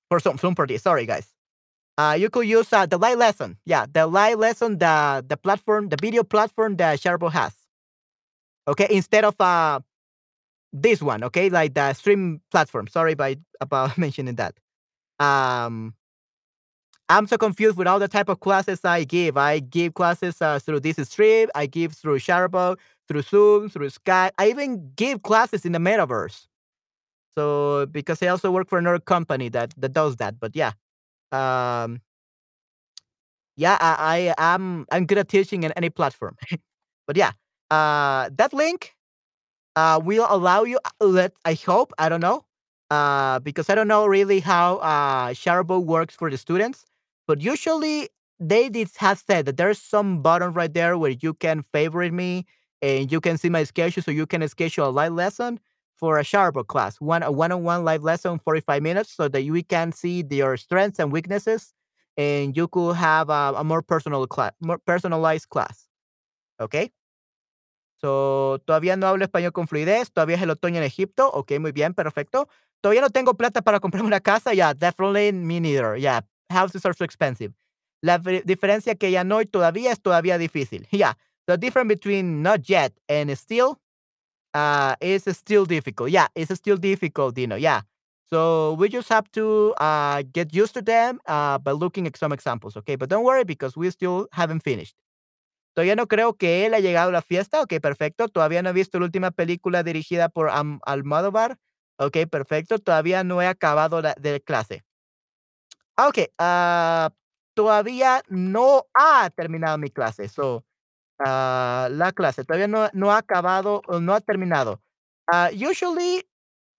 [0.09, 0.83] for Zoom, Zoom for this.
[0.83, 1.27] Sorry, guys.
[1.99, 3.59] Uh, you could use uh, the live lesson.
[3.65, 7.55] Yeah, the live lesson, the the platform, the video platform that Chatterbug has.
[8.69, 9.81] Okay, instead of uh,
[10.73, 11.25] this one.
[11.25, 12.89] Okay, like the stream platform.
[12.89, 14.55] Sorry by about mentioning that.
[15.21, 15.95] Um,
[17.09, 19.37] I'm so confused with all the type of classes I give.
[19.37, 21.49] I give classes uh, through this stream.
[21.55, 24.31] I give through Chatterbug, through Zoom, through Skype.
[24.39, 26.47] I even give classes in the metaverse.
[27.37, 30.39] So because I also work for another company that that does that.
[30.41, 30.73] But yeah,
[31.33, 32.01] um,
[33.57, 36.37] yeah, I, I am I'm good at teaching in any platform.
[37.07, 37.33] but yeah,
[37.73, 38.95] uh, that link
[39.77, 40.79] uh, will allow you.
[40.85, 42.45] uh, Let I hope I don't know,
[42.91, 46.85] uh, because I don't know really how uh, Chatterbug works for the students.
[47.27, 48.09] But usually
[48.41, 52.47] they did have said that there's some button right there where you can favorite me
[52.83, 55.61] and you can see my schedule, so you can schedule a live lesson
[55.97, 59.93] for a Chatterbug class, one a one-on-one live lesson, 45 minutes, so that we can
[59.93, 61.73] see your strengths and weaknesses,
[62.17, 65.87] and you could have a, a more personal class, more personalized class.
[66.61, 66.93] Okay.
[68.03, 71.31] So, todavía no hablo español con fluidez, todavía es el otoño en Egipto.
[71.31, 72.49] Ok, muy bien, perfecto.
[72.81, 74.53] Todavía no tengo plata para comprarme una casa.
[74.55, 75.97] Yeah, definitely me neither.
[75.99, 77.53] Yeah, houses are so expensive.
[78.03, 80.89] La fe- diferencia que ya no y todavía es todavía difícil.
[80.93, 81.15] Yeah,
[81.47, 83.79] the difference between not yet and still
[84.55, 86.11] uh, is still difficult.
[86.11, 87.57] Yeah, it's still difficult, Dino.
[87.57, 87.83] Yeah.
[88.31, 92.33] So we just have to uh, get used to them uh, by looking at some
[92.33, 92.97] examples, okay?
[92.97, 94.95] But don't worry because we still haven't finished.
[95.75, 97.63] Todavía no creo que él ha llegado a la fiesta.
[97.63, 98.29] Ok, perfecto.
[98.29, 101.59] Todavía no he visto la última película dirigida por Am- Almodóvar.
[101.99, 102.79] Ok, perfecto.
[102.79, 104.15] Todavía no he acabado la
[104.45, 104.85] clase.
[105.97, 107.11] Ah, Ok, ah,
[107.55, 110.29] todavía no ha terminado mi clase.
[110.29, 110.65] So,
[111.19, 114.83] ah, la clase todavía no, ha acabado no ha terminado.
[115.53, 116.27] Usually,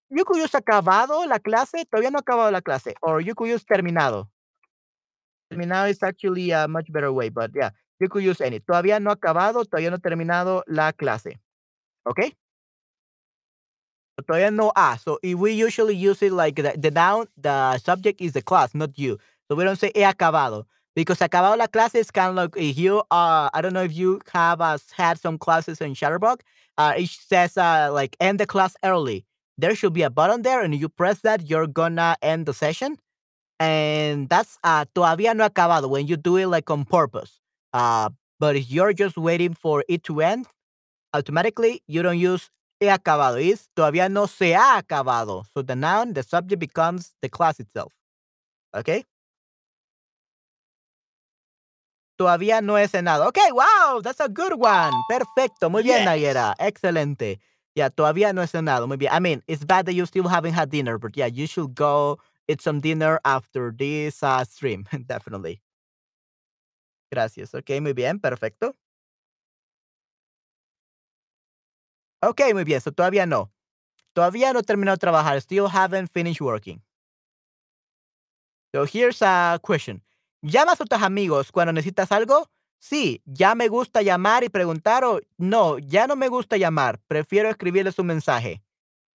[0.09, 1.85] you could use acabado la clase.
[1.85, 2.95] Todavía no ha acabado la clase.
[3.01, 4.29] Or you could use terminado.
[5.49, 8.59] Terminado is actually a much better way, but yeah, you could use any.
[8.59, 11.39] Todavía no ha acabado, todavía no ha terminado la clase.
[12.05, 12.35] Okay?
[14.27, 14.97] Todavía no ha.
[14.97, 18.73] So if we usually use it like the, the noun, the subject is the class,
[18.75, 19.17] not you.
[19.47, 20.65] So we don't say he acabado.
[20.95, 23.93] Because acabado la clase is kind of like if you uh I don't know if
[23.95, 26.41] you have uh, had some classes in Chatterbug.
[26.77, 29.25] Uh it says uh like end the class early.
[29.57, 32.97] There should be a button there, and you press that, you're gonna end the session.
[33.59, 37.39] and that's uh todavía no acabado when you do it like on purpose.
[37.73, 38.09] Uh,
[38.39, 40.47] but if you're just waiting for it to end,
[41.13, 42.49] automatically you don't use
[42.79, 43.41] he acabado.
[43.41, 45.45] Is todavía no se ha acabado.
[45.53, 47.93] So the noun, the subject becomes the class itself.
[48.75, 49.05] Okay?
[52.19, 53.27] Todavía no he cenado.
[53.27, 54.93] Okay, wow, that's a good one.
[55.09, 55.69] Perfecto.
[55.69, 56.07] Muy bien, Yes.
[56.07, 56.55] Nayera.
[56.59, 57.39] Excelente.
[57.75, 58.87] Yeah, todavía no he cenado.
[58.87, 59.11] Muy bien.
[59.11, 62.19] I mean, it's bad that you still haven't had dinner, but yeah, you should go
[62.47, 64.85] eat some dinner after this uh, stream.
[65.07, 65.62] Definitely.
[67.13, 67.53] Gracias.
[67.53, 68.19] Ok, muy bien.
[68.19, 68.75] Perfecto.
[72.23, 72.81] Ok, muy bien.
[72.81, 73.51] So todavía no.
[74.13, 75.39] Todavía no he de trabajar.
[75.39, 76.81] Still haven't finished working.
[78.73, 80.01] So here's a question.
[80.41, 82.49] ¿Llamas a tus amigos cuando necesitas algo?
[82.79, 86.99] Sí, ya me gusta llamar y preguntar o no, ya no me gusta llamar.
[87.07, 88.61] Prefiero escribirles un mensaje.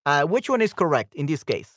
[0.05, 1.74] Uh, which one is correct in this case?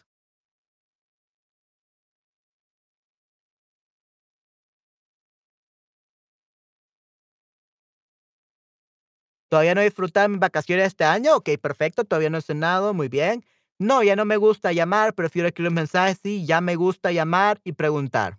[9.48, 11.36] ¿Todavía no he disfrutado mis vacaciones este año?
[11.36, 12.04] Ok, perfecto.
[12.04, 12.92] Todavía no he cenado.
[12.94, 13.44] Muy bien.
[13.78, 15.14] No, ya no me gusta llamar.
[15.14, 16.18] Prefiero escribir mensajes.
[16.22, 18.38] Sí, ya me gusta llamar y preguntar.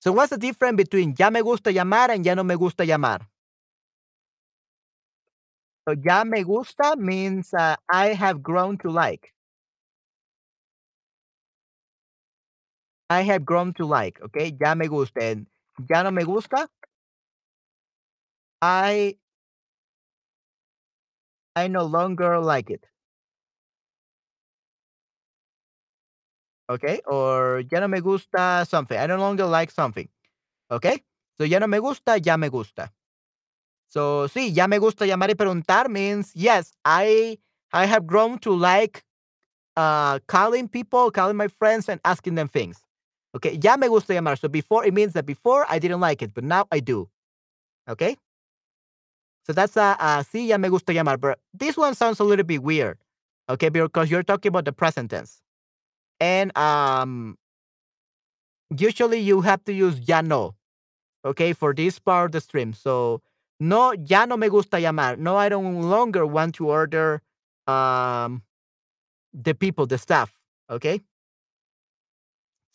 [0.00, 3.28] So what's the difference between ya me gusta llamar and ya no me gusta llamar?
[5.86, 9.34] So ya me gusta means uh, I have grown to like.
[13.10, 14.52] I have grown to like, okay?
[14.60, 15.36] Ya me gusta.
[15.88, 16.68] Ya no me gusta.
[18.62, 19.16] I
[21.54, 22.88] I no longer like it.
[26.68, 27.00] Okay?
[27.06, 28.96] Or ya no me gusta something.
[28.98, 30.08] I no longer like something.
[30.70, 31.02] Okay?
[31.38, 32.90] So ya no me gusta, ya me gusta.
[33.88, 37.38] So sí, ya me gusta llamar y preguntar means yes, I
[37.72, 39.04] I have grown to like
[39.76, 42.80] uh calling people, calling my friends and asking them things.
[43.36, 44.38] Okay, ya me gusta llamar.
[44.38, 47.08] So before it means that before I didn't like it, but now I do.
[47.88, 48.16] Okay?
[49.46, 51.18] So that's a uh, uh, sí, ya me gusta llamar.
[51.20, 52.98] But this one sounds a little bit weird.
[53.48, 55.42] Okay, because you're talking about the present tense.
[56.20, 57.36] And um
[58.76, 60.54] usually you have to use ya no.
[61.24, 62.72] Okay, for this part of the stream.
[62.72, 63.22] So
[63.58, 65.18] no, ya no me gusta llamar.
[65.18, 67.22] No, I don't longer want to order
[67.66, 68.42] um
[69.32, 70.32] the people, the staff.
[70.70, 71.00] Okay.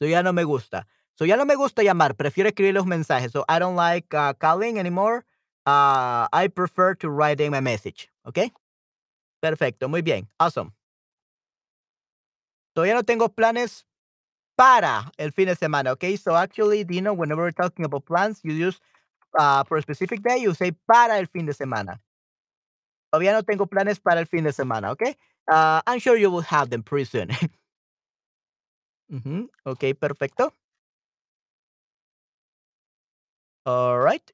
[0.01, 0.85] So ya no me gusta.
[1.15, 2.15] So ya no me gusta llamar.
[2.15, 3.31] Prefiero escribir los mensajes.
[3.31, 5.23] So I don't like uh, calling anymore.
[5.65, 8.09] Uh, I prefer to write them a message.
[8.27, 8.51] Okay.
[9.41, 9.87] Perfecto.
[9.87, 10.27] Muy bien.
[10.39, 10.71] Awesome.
[12.75, 13.85] Todavía no tengo planes
[14.55, 15.91] para el fin de semana.
[15.93, 16.17] Okay.
[16.17, 18.79] So actually, Dino, whenever we're talking about plans, you use
[19.37, 21.99] uh, for a specific day, you say para el fin de semana.
[23.11, 24.91] Todavía no tengo planes para el fin de semana.
[24.91, 25.15] Okay.
[25.49, 27.29] Uh, I'm sure you will have them pretty soon.
[29.09, 30.51] Ujú, Ok, perfecto.
[33.65, 34.31] All right.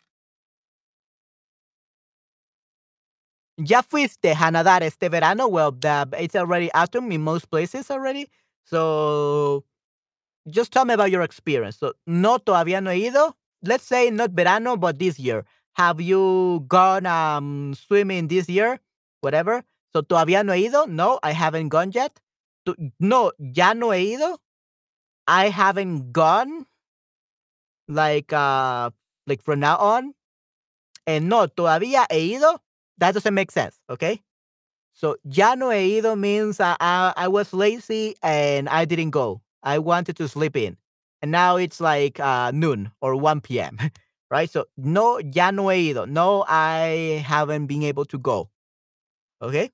[3.64, 5.48] ¿Ya fuiste a nadar este verano?
[5.48, 8.28] Well, the, it's already autumn in most places already.
[8.66, 9.66] So,
[10.50, 11.78] just tell me about your experience.
[11.78, 13.36] So, no, todavía no he ido.
[13.64, 15.46] Let's say not verano, but this year.
[15.74, 18.80] Have you gone um, swimming this year?
[19.22, 19.64] Whatever.
[19.94, 20.86] So, todavía no he ido.
[20.88, 22.20] No, I haven't gone yet.
[23.00, 24.38] No, ya no he ido.
[25.28, 26.66] I haven't gone.
[27.88, 28.90] Like, uh,
[29.28, 30.14] like from now on.
[31.06, 32.60] And no, todavía he ido.
[33.02, 33.82] That doesn't make sense.
[33.90, 34.22] Okay.
[34.94, 39.42] So, ya no he ido means uh, I, I was lazy and I didn't go.
[39.64, 40.78] I wanted to sleep in.
[41.22, 43.78] And now it's like uh, noon or 1 p.m.
[44.30, 44.50] Right?
[44.50, 46.06] So, no, ya no he ido.
[46.06, 48.50] No, I haven't been able to go.
[49.42, 49.72] Okay.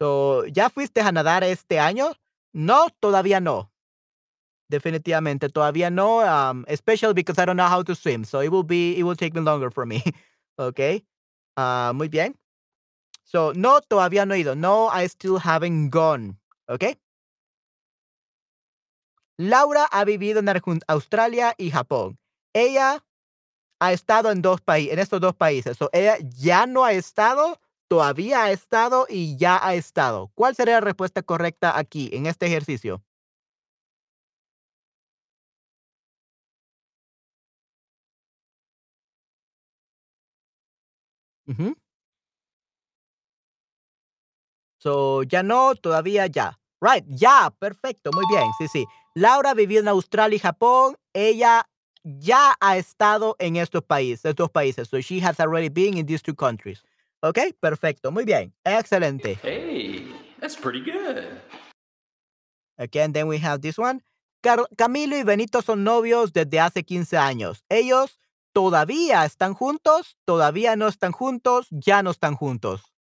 [0.00, 2.14] So, ¿ya fuiste a nadar este año?
[2.54, 3.70] No, todavía no.
[4.70, 6.20] Definitivamente, todavía no.
[6.20, 8.24] Um, especially because I don't know how to swim.
[8.24, 10.02] So, it will be, it will take me longer for me.
[10.58, 11.04] okay.
[11.56, 12.36] Ah, muy bien.
[13.24, 14.54] So, no, todavía no he ido.
[14.54, 16.38] No, I still haven't gone.
[16.68, 16.84] ¿Ok?
[19.36, 20.48] Laura ha vivido en
[20.86, 22.18] Australia y Japón.
[22.52, 23.04] Ella
[23.80, 25.76] ha estado en dos países, en estos dos países.
[25.76, 30.30] So, ella ya no ha estado, todavía ha estado y ya ha estado.
[30.34, 33.02] ¿Cuál sería la respuesta correcta aquí, en este ejercicio?
[41.46, 41.74] Ujú.
[44.78, 46.58] So, ya no, todavía ya.
[46.80, 48.84] Right, ya, perfecto, muy bien, sí, sí.
[49.14, 50.96] Laura vivió en Australia y Japón.
[51.14, 51.66] Ella
[52.02, 54.88] ya ha estado en estos países, estos países.
[54.88, 56.82] So she has already been in these two countries.
[57.22, 59.38] Ok, perfecto, muy bien, excelente.
[59.42, 60.06] Hey,
[60.40, 61.40] that's pretty good.
[62.76, 64.02] And then we have this one.
[64.42, 67.64] Car- Camilo y Benito son novios desde hace 15 años.
[67.70, 68.18] Ellos
[68.54, 72.94] todavía están juntos, todavía no están juntos, ya no están juntos.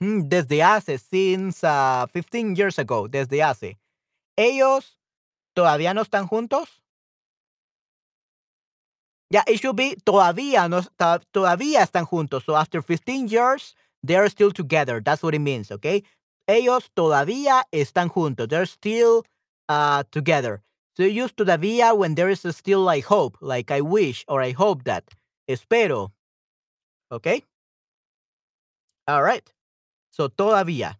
[0.00, 3.78] Desde hace, since uh, 15 years ago, desde hace.
[4.36, 4.98] Ellos
[5.54, 6.83] todavía no están juntos.
[9.34, 10.80] Yeah, it should be todavía no
[11.32, 12.44] todavía están juntos.
[12.44, 13.74] So after 15 years,
[14.04, 15.00] they're still together.
[15.04, 16.04] That's what it means, okay?
[16.48, 18.48] Ellos todavía están juntos.
[18.48, 19.24] They're still
[19.68, 20.62] uh together.
[20.96, 24.52] So you use todavía when there is still like hope, like I wish or I
[24.52, 25.02] hope that.
[25.50, 26.12] Espero.
[27.10, 27.42] Okay?
[29.08, 29.52] All right.
[30.12, 30.94] So todavía.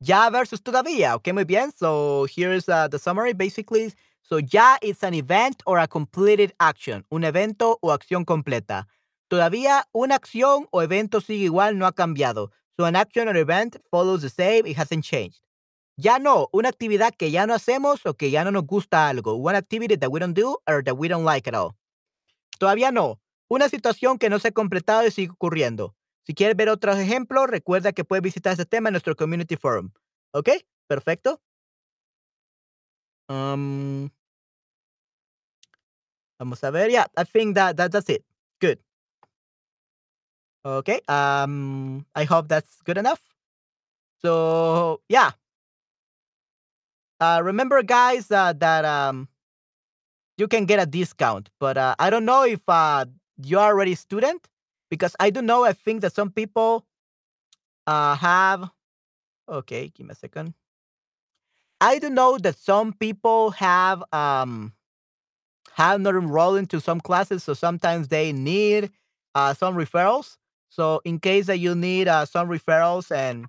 [0.00, 1.14] Ya versus todavía.
[1.16, 1.72] Okay, muy bien.
[1.76, 3.92] So here's uh, the summary basically.
[4.26, 7.04] So ya is an event or a completed action.
[7.10, 8.88] Un evento o acción completa.
[9.28, 12.50] Todavía una acción o evento sigue igual, no ha cambiado.
[12.76, 15.40] So an action or event follows the same, it hasn't changed.
[15.96, 19.34] Ya no, una actividad que ya no hacemos o que ya no nos gusta algo.
[19.34, 21.76] One activity that we don't do or that we don't like at all.
[22.58, 23.20] Todavía no.
[23.48, 25.94] Una situación que no se ha completado y sigue ocurriendo.
[26.26, 29.90] Si quieres ver otros ejemplos, recuerda que puedes visitar este tema en nuestro community forum.
[30.32, 30.48] ¿Ok?
[30.86, 31.40] Perfecto.
[33.28, 34.10] Um,
[36.38, 36.88] vamos a ver.
[36.88, 38.24] Yeah, I think that, that that's it.
[38.60, 38.78] Good.
[40.64, 41.00] Okay.
[41.08, 43.20] Um, I hope that's good enough.
[44.22, 45.32] So yeah.
[47.20, 49.28] Uh, remember, guys, uh, that um,
[50.36, 53.06] you can get a discount, but uh, I don't know if uh,
[53.42, 54.48] you are already student
[54.90, 55.64] because I don't know.
[55.64, 56.84] I think that some people
[57.86, 58.68] uh, have.
[59.48, 60.54] Okay, give me a second.
[61.84, 64.72] I do know that some people have um
[65.74, 68.90] have not enrolled into some classes, so sometimes they need
[69.34, 70.36] uh, some referrals.
[70.68, 73.46] So in case that you need uh, some referrals and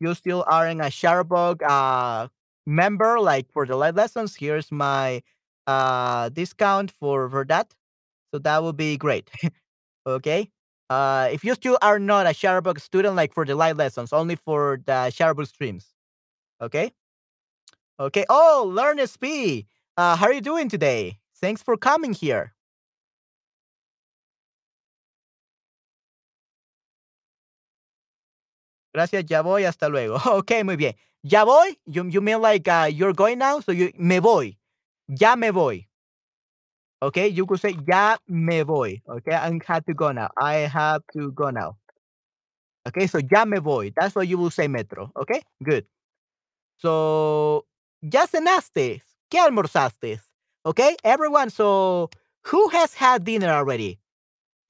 [0.00, 2.28] you still aren't a Chatterbug uh,
[2.66, 5.22] member, like for the live lessons, here's my
[5.66, 7.74] uh, discount for for that.
[8.34, 9.30] So that would be great.
[10.06, 10.50] okay.
[10.90, 14.36] Uh, if you still are not a Chatterbug student, like for the live lessons, only
[14.36, 15.94] for the Chatterbug streams.
[16.62, 16.92] Okay.
[18.00, 18.24] Okay.
[18.28, 19.66] Oh, Learn SP.
[19.96, 21.18] Uh, how are you doing today?
[21.40, 22.54] Thanks for coming here.
[28.94, 30.16] Gracias, ya voy, hasta luego.
[30.38, 30.94] Okay, muy bien.
[31.22, 33.60] Ya voy, you, you mean like uh, you're going now?
[33.60, 34.56] So you, me voy.
[35.08, 35.86] Ya me voy.
[37.02, 39.02] Okay, you could say ya me voy.
[39.08, 40.30] Okay, I have to go now.
[40.38, 41.76] I have to go now.
[42.86, 43.92] Okay, so ya me voy.
[43.94, 45.10] That's what you will say, Metro.
[45.16, 45.86] Okay, good.
[46.78, 47.66] So,
[48.02, 49.02] ya cenaste.
[49.30, 50.20] ¿Qué almorzaste?
[50.64, 51.50] Okay, everyone.
[51.50, 52.10] So,
[52.46, 53.98] who has had dinner already?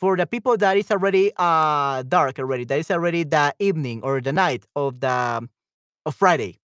[0.00, 4.20] For the people that is already uh dark already, that is already the evening or
[4.20, 5.48] the night of the
[6.06, 6.58] of Friday.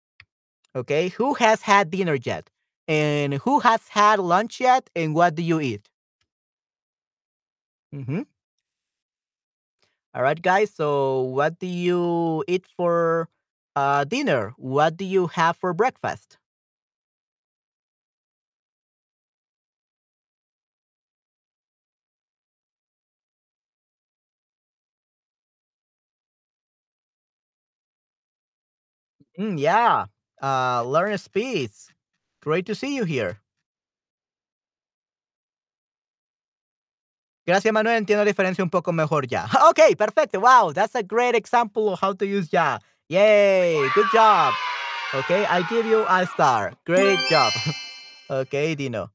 [0.76, 2.50] Okay, who has had dinner yet?
[2.88, 4.90] And who has had lunch yet?
[4.96, 5.88] And what do you eat?
[7.92, 8.20] hmm
[10.14, 10.70] All right, guys.
[10.72, 13.28] So, what do you eat for
[13.76, 14.54] uh, dinner?
[14.56, 16.37] What do you have for breakfast?
[29.38, 30.06] Mm, yeah.
[30.42, 31.70] Uh, learn speed.
[32.42, 33.40] Great to see you here.
[37.46, 37.96] Gracias, Manuel.
[37.96, 39.46] Entiendo la diferencia un poco mejor ya.
[39.70, 40.40] Okay, perfecto.
[40.40, 42.78] Wow, that's a great example of how to use ya.
[43.08, 44.52] Yay, good job.
[45.14, 46.74] Okay, I give you a star.
[46.84, 47.50] Great job.
[48.30, 49.10] okay, Dino.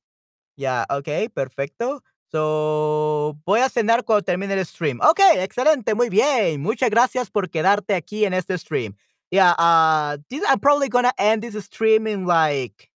[0.58, 2.02] Ya, okay, perfecto.
[2.32, 5.00] So, voy a cenar cuando termine el stream.
[5.02, 6.60] Okay, excelente, muy bien.
[6.60, 8.96] Muchas gracias por quedarte aquí en este stream.
[9.34, 12.92] Yeah, uh, this, I'm probably gonna end this stream in like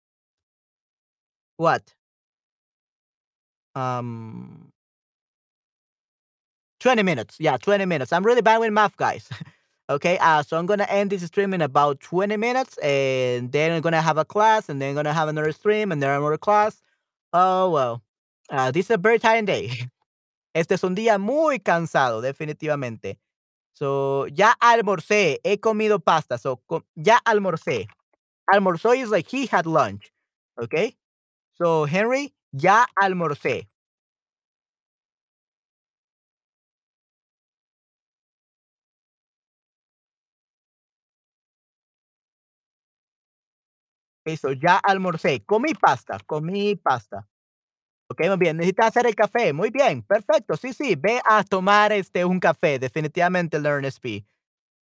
[1.57, 1.95] what?
[3.75, 4.73] Um,
[6.81, 7.37] 20 minutes.
[7.41, 8.13] Yeah, 20 minutes.
[8.13, 9.31] I'm really bad with math, guys.
[9.91, 13.81] okay, uh, so I'm gonna end this stream in about 20 minutes, and then I'm
[13.81, 16.83] gonna have a class, and then I'm gonna have another stream, and then another class.
[17.33, 18.03] Oh well,
[18.51, 19.71] uh, this is a very tiring day.
[20.55, 23.19] Este es un día muy cansado, definitivamente.
[23.79, 26.39] So, ya almorcé, he comido pasta.
[26.39, 26.63] So,
[26.95, 27.89] ya almorcé.
[28.49, 30.13] Almorzó is like he had lunch.
[30.59, 30.97] Okay?
[31.55, 33.69] So, Henry, ya almorcé.
[44.27, 45.45] Okay, so ya almorcé.
[45.47, 47.27] Comí pasta, comí pasta.
[48.09, 48.57] Ok, muy bien.
[48.57, 49.53] Necesitas hacer el café.
[49.53, 50.03] Muy bien.
[50.03, 50.57] Perfecto.
[50.57, 50.95] Sí, sí.
[50.97, 52.79] Ve a tomar este un café.
[52.79, 54.23] Definitivamente, Learn SP.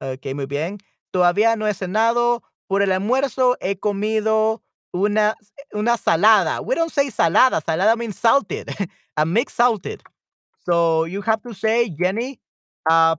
[0.01, 0.79] Ok, muy bien.
[1.11, 2.43] Todavía no he cenado.
[2.67, 4.63] Por el almuerzo he comido
[4.93, 5.37] una,
[5.73, 6.61] una salada.
[6.61, 7.61] We don't say salada.
[7.61, 8.69] Salada means salted.
[9.17, 10.03] a mixed salted.
[10.67, 12.41] So you have to say, Jenny,
[12.89, 13.17] uh,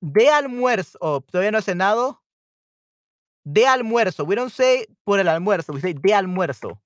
[0.00, 0.96] de almuerzo.
[1.00, 2.18] Oh, todavía no he cenado.
[3.44, 4.24] De almuerzo.
[4.26, 5.72] We don't say por el almuerzo.
[5.72, 6.78] We say de almuerzo.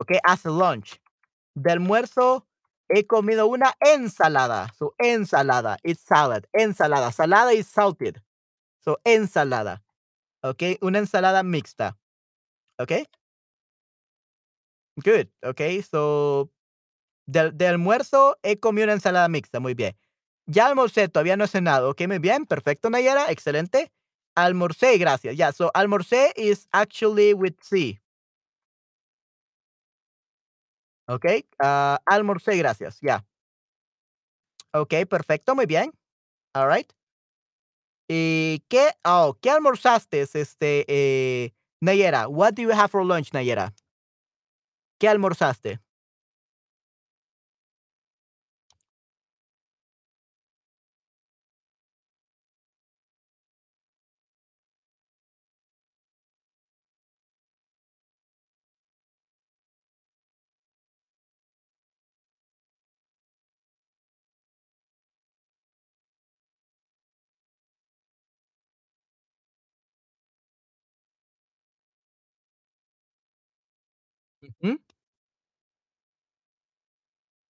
[0.00, 0.98] Okay, as lunch.
[1.54, 2.46] De almuerzo
[2.88, 4.72] he comido una ensalada.
[4.78, 5.78] So ensalada.
[5.82, 6.44] It's salad.
[6.52, 7.12] Ensalada.
[7.12, 8.22] Salada is salted.
[8.80, 9.82] So ensalada.
[10.42, 11.96] Okay, una ensalada mixta.
[12.78, 13.06] Okay.
[14.96, 15.28] Good.
[15.42, 16.50] Okay, so
[17.26, 19.60] de, de almuerzo he comido una ensalada mixta.
[19.60, 19.96] Muy bien.
[20.46, 21.90] Ya almorcé, todavía no he cenado.
[21.90, 22.44] Ok, muy bien.
[22.44, 23.30] Perfecto, Nayara.
[23.30, 23.90] Excelente.
[24.36, 25.36] Almorcé, gracias.
[25.36, 28.00] Yeah, so almorcé is actually with C.
[31.06, 31.24] Ok,
[31.62, 32.98] uh, almorcé, gracias.
[33.00, 33.24] Yeah.
[34.72, 35.92] Ok, perfecto, muy bien.
[36.54, 36.90] All right.
[38.08, 42.28] ¿Y qué, oh, qué almorzaste, este, eh, Nayera?
[42.28, 43.74] What do you have for lunch, Nayera?
[44.98, 45.80] ¿Qué almorzaste?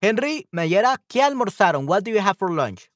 [0.03, 1.87] Henry, Nayera, ¿qué almorzaron?
[1.87, 2.89] What do you have for lunch?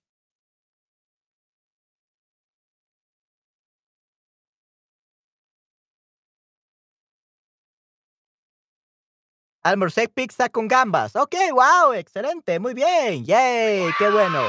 [9.65, 11.17] Almorcé pizza con gambas.
[11.17, 13.25] Ok, wow, excelente, muy bien.
[13.25, 14.47] Yay, qué bueno.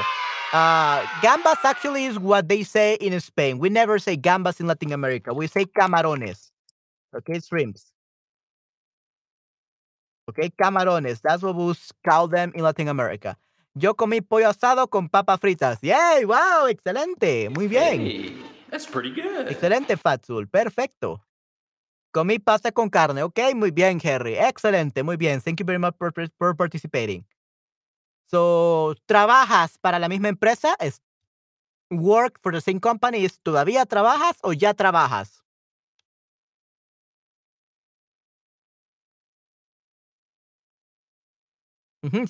[0.52, 3.58] Uh, gambas actually is what they say in Spain.
[3.58, 5.34] We never say gambas in Latin America.
[5.34, 6.50] We say camarones.
[7.14, 7.89] Okay, shrimps.
[10.30, 11.20] Okay, camarones.
[11.22, 11.74] That's what we
[12.08, 13.36] call them in Latin America.
[13.74, 15.80] Yo comí pollo asado con papas fritas.
[15.82, 17.50] Yay, wow, excelente.
[17.50, 18.00] Muy bien.
[18.00, 19.48] Hey, that's pretty good.
[19.48, 20.48] Excelente, Fatsul.
[20.48, 21.20] Perfecto.
[22.12, 23.22] Comí pasta con carne.
[23.22, 24.36] Ok, muy bien, Harry.
[24.36, 25.40] Excelente, muy bien.
[25.40, 27.24] Thank you very much for, for participating.
[28.26, 30.76] So, ¿trabajas para la misma empresa?
[30.78, 31.02] Es
[31.90, 33.24] work for the same company.
[33.24, 35.39] ¿Es ¿Todavía trabajas o ya trabajas?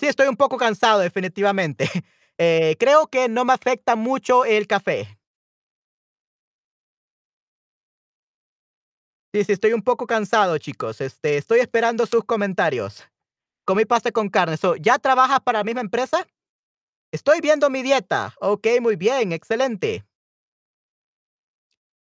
[0.00, 1.88] Sí, estoy un poco cansado, definitivamente.
[2.42, 5.18] Eh, creo que no me afecta mucho el café.
[9.34, 11.00] Sí, sí, estoy un poco cansado, chicos.
[11.00, 13.04] Este, estoy esperando sus comentarios.
[13.66, 14.56] Comí pasta con carne.
[14.56, 16.26] So, ¿Ya trabajas para la misma empresa?
[17.12, 18.34] Estoy viendo mi dieta.
[18.40, 20.04] Ok, muy bien, excelente.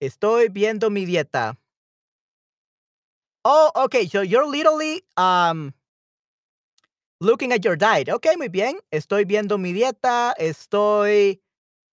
[0.01, 1.57] Estoy viendo mi dieta.
[3.45, 4.07] Oh, okay.
[4.07, 5.73] So you're literally um
[7.21, 8.09] looking at your diet.
[8.09, 8.79] Okay, muy bien.
[8.91, 10.33] Estoy viendo mi dieta.
[10.37, 11.39] Estoy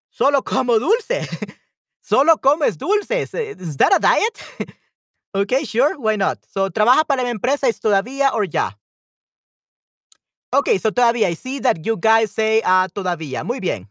[0.09, 1.27] solo como dulce.
[2.01, 3.33] solo comes dulces.
[3.33, 4.73] Is that a diet?
[5.35, 5.99] okay, sure.
[5.99, 6.39] Why not?
[6.47, 8.71] So trabaja para la empresa es todavía o ya.
[10.53, 11.27] Okay, so todavía.
[11.27, 13.45] I see that you guys say uh, todavía.
[13.45, 13.87] Muy bien.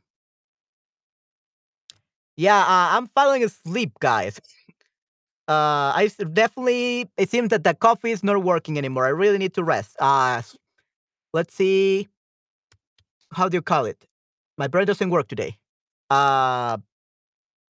[2.36, 4.40] Yeah, uh, I'm falling asleep, guys.
[5.48, 7.08] Uh, I definitely.
[7.16, 9.06] It seems that the coffee is not working anymore.
[9.06, 9.96] I really need to rest.
[10.00, 10.42] Uh,
[11.36, 12.08] let's see.
[13.32, 14.06] How do you call it?
[14.58, 15.58] My brain doesn't work today.
[16.10, 16.78] Uh,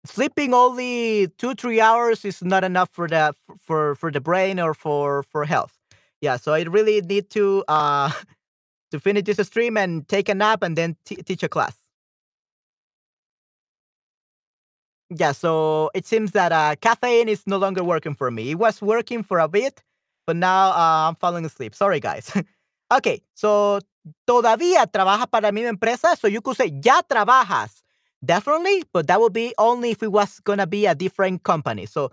[0.05, 4.75] sleeping only two three hours is not enough for the for for the brain or
[4.75, 5.79] for for health.
[6.21, 8.11] Yeah, so I really need to uh
[8.93, 11.77] to finish this stream and take a nap and then t- teach a class.
[15.11, 18.51] Yeah, so it seems that uh, caffeine is no longer working for me.
[18.51, 19.83] It was working for a bit,
[20.27, 21.75] but now uh, I'm falling asleep.
[21.75, 22.33] Sorry, guys.
[22.91, 23.81] okay, so
[24.25, 27.83] todavía trabajas para mi empresa, so you could say ya trabajas.
[28.25, 31.87] Definitely, but that would be only if it was gonna be a different company.
[31.87, 32.11] So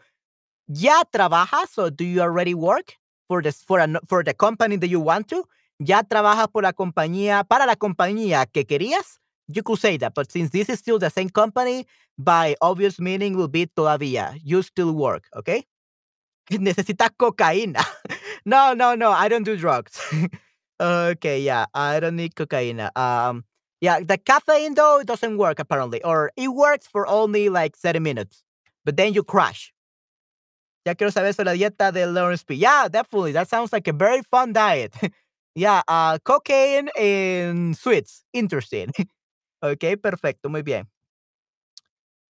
[0.67, 2.95] ya trabajas, so do you already work
[3.27, 5.45] for this for an, for the company that you want to?
[5.79, 9.17] Ya trabajas por la compañía para la compañía que querías.
[9.47, 11.85] You could say that, but since this is still the same company,
[12.17, 14.39] by obvious meaning will be todavía.
[14.43, 15.65] You still work, okay?
[16.51, 17.83] Necesitas cocaína.
[18.45, 19.11] no, no, no.
[19.11, 19.99] I don't do drugs.
[20.79, 21.65] okay, yeah.
[21.73, 22.79] I don't need cocaine.
[22.95, 23.45] Um,
[23.81, 28.43] yeah, the caffeine though doesn't work apparently, or it works for only like 30 minutes,
[28.85, 29.73] but then you crash.
[30.85, 32.55] Ya quiero saber sobre la dieta de Lawrence P.
[32.55, 33.31] Yeah, definitely.
[33.31, 34.93] That sounds like a very fun diet.
[35.55, 38.23] Yeah, uh, cocaine and sweets.
[38.33, 38.91] Interesting.
[39.61, 40.87] ok, perfecto, muy bien.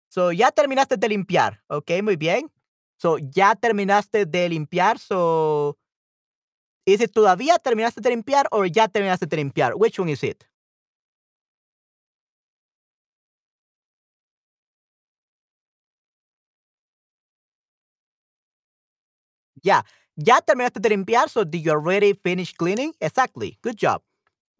[0.08, 1.60] So, ya terminaste de limpiar.
[1.68, 2.50] Ok, muy bien.
[2.96, 4.98] So, ya terminaste de limpiar.
[4.98, 5.76] So,
[6.92, 9.74] is it todavía terminaste de limpiar or ya terminaste de limpiar?
[9.76, 10.44] Which one is it?
[19.62, 19.82] Yeah.
[20.16, 22.92] Ya terminaste de limpiar, so did you already finish cleaning?
[23.00, 23.58] Exactly.
[23.62, 24.02] Good job.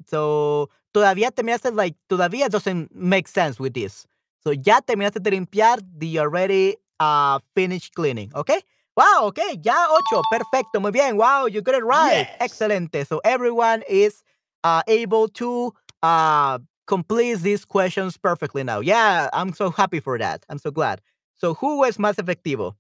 [0.07, 4.07] So, todavía terminaste, like, todavía doesn't make sense with this.
[4.45, 8.33] So, ya terminaste de limpiar, did you already uh, finish cleaning?
[8.35, 8.61] Okay?
[9.01, 10.20] Wow, okay, ya ocho.
[10.30, 11.16] Perfecto, muy bien.
[11.16, 12.26] Wow, you got it right.
[12.28, 12.53] Yes.
[12.53, 13.07] Excelente.
[13.07, 14.22] So, everyone is
[14.62, 15.72] uh, able to
[16.03, 18.80] uh, complete these questions perfectly now.
[18.80, 20.44] Yeah, I'm so happy for that.
[20.51, 21.01] I'm so glad.
[21.36, 22.74] So, who was más efectivo?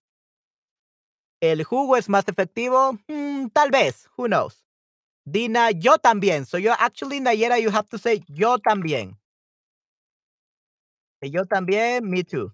[1.42, 2.98] ¿El jugo es más efectivo?
[3.08, 4.06] Mm, tal vez.
[4.18, 4.62] Who knows?
[5.24, 6.46] Dina, yo también.
[6.46, 9.14] So you actually, Nayera, you have to say yo también.
[11.22, 12.52] Yo también, me too.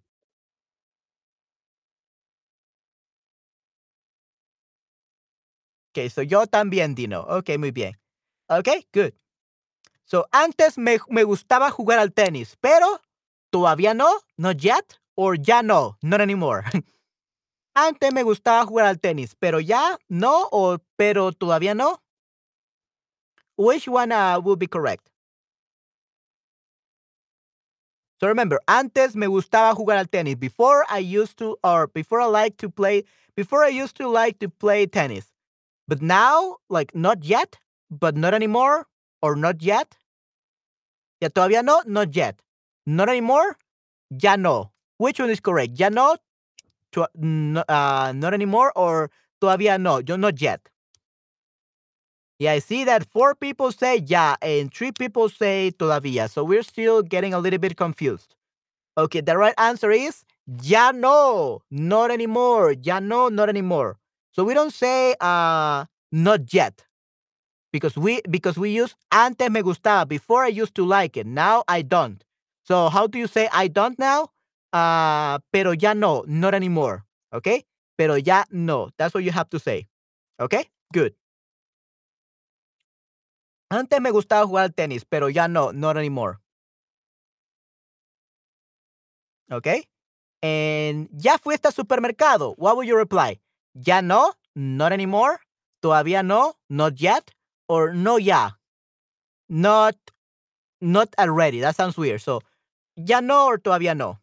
[5.97, 7.23] Okay, so yo también, Dino.
[7.23, 7.97] Okay, muy bien.
[8.51, 9.15] Okay, good.
[10.05, 13.01] So antes me, me gustaba jugar al tenis, pero
[13.51, 16.65] todavía no, not yet, or ya no, not anymore.
[17.75, 22.03] antes me gustaba jugar al tenis, pero ya no, o pero todavía no.
[23.57, 25.09] Which one uh, will be correct?
[28.21, 30.39] So remember, antes me gustaba jugar al tenis.
[30.39, 34.39] Before I used to, or before I like to play, before I used to like
[34.41, 35.33] to play tennis.
[35.89, 37.59] But now, like not yet,
[37.91, 38.87] but not anymore,
[39.23, 39.97] or not yet.
[41.21, 42.43] Ya todavía no, not yet.
[42.87, 43.57] Not anymore,
[44.11, 44.73] ya no.
[44.99, 45.79] Which one is correct?
[45.79, 46.17] Ya no,
[46.93, 49.11] to, no uh, not anymore, or
[49.41, 50.69] todavía no, yo not yet.
[52.39, 56.29] Yeah, I see that four people say yeah, and three people say todavía.
[56.29, 58.35] So we're still getting a little bit confused.
[58.99, 60.25] Okay, the right answer is
[60.63, 62.75] ya no, not anymore.
[62.83, 63.99] Ya no, not anymore.
[64.37, 66.85] So we don't say uh not yet.
[67.73, 70.07] Because we because we use antes me gustaba.
[70.07, 71.27] Before I used to like it.
[71.27, 72.23] Now I don't.
[72.63, 74.29] So how do you say I don't now?
[74.75, 77.07] Uh pero ya no, not anymore.
[77.33, 77.65] Okay?
[77.97, 78.91] Pero ya no.
[78.99, 79.89] That's what you have to say.
[80.39, 80.69] Okay?
[80.93, 81.15] Good.
[83.73, 86.41] Antes me gustaba jugar al tenis, pero ya no, not anymore.
[89.51, 89.89] Okay?
[90.43, 92.53] And ya fuiste al supermercado.
[92.59, 93.41] What would you reply?
[93.85, 95.39] Ya no, not anymore.
[95.83, 97.31] Todavía no, not yet.
[97.69, 98.53] Or no ya.
[99.49, 99.97] Not
[100.81, 101.61] not already.
[101.61, 102.21] That sounds weird.
[102.23, 102.41] So,
[102.97, 104.19] ya no or todavía no.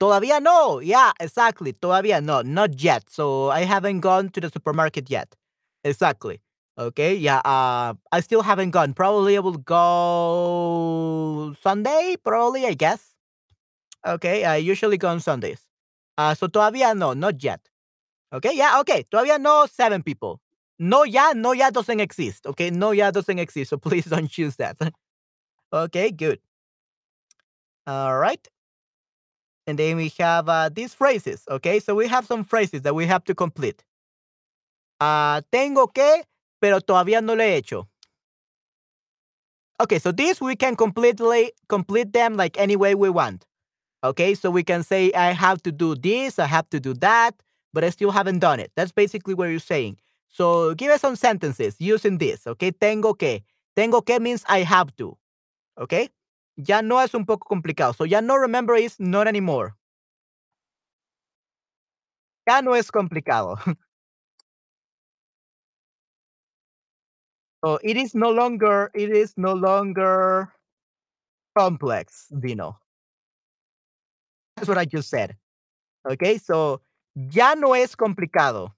[0.00, 0.80] Todavía no.
[0.80, 1.72] Yeah, exactly.
[1.74, 2.42] Todavía no.
[2.42, 3.04] Not yet.
[3.10, 5.36] So I haven't gone to the supermarket yet.
[5.84, 6.40] Exactly.
[6.78, 7.14] Okay.
[7.14, 7.40] Yeah.
[7.44, 8.94] Uh, I still haven't gone.
[8.94, 12.16] Probably I will go Sunday.
[12.24, 13.14] Probably, I guess.
[14.06, 14.44] Okay.
[14.44, 15.69] I usually go on Sundays.
[16.20, 17.14] Uh, so todavía no.
[17.14, 17.60] Not yet.
[18.30, 18.52] Okay.
[18.54, 18.80] Yeah.
[18.80, 19.04] Okay.
[19.10, 19.66] Todavía no.
[19.66, 20.38] Seven people.
[20.78, 21.32] No ya.
[21.34, 22.46] No ya doesn't exist.
[22.46, 22.70] Okay.
[22.70, 23.70] No ya doesn't exist.
[23.70, 24.76] So please don't choose that.
[25.72, 26.10] okay.
[26.10, 26.40] Good.
[27.86, 28.46] All right.
[29.66, 31.44] And then we have uh, these phrases.
[31.48, 31.80] Okay.
[31.80, 33.82] So we have some phrases that we have to complete.
[35.00, 36.24] Ah, tengo que,
[36.60, 37.88] pero todavía no lo he hecho.
[39.80, 43.46] Okay, so these we can completely complete them like any way we want.
[44.02, 47.34] Okay, so we can say I have to do this, I have to do that,
[47.74, 48.72] but I still haven't done it.
[48.74, 49.98] That's basically what you're saying.
[50.28, 52.46] So give us some sentences using this.
[52.46, 53.40] Okay, tengo que.
[53.76, 55.16] Tengo que means I have to.
[55.78, 56.10] Okay,
[56.56, 57.94] ya no es un poco complicado.
[57.96, 59.74] So ya no remember is not anymore.
[62.46, 63.56] Ya no es complicado.
[67.64, 70.52] So it is no longer it is no longer
[71.56, 72.78] complex, Dino.
[74.60, 75.36] That's what I just said.
[76.04, 76.82] Okay, so
[77.14, 78.74] ya no es complicado.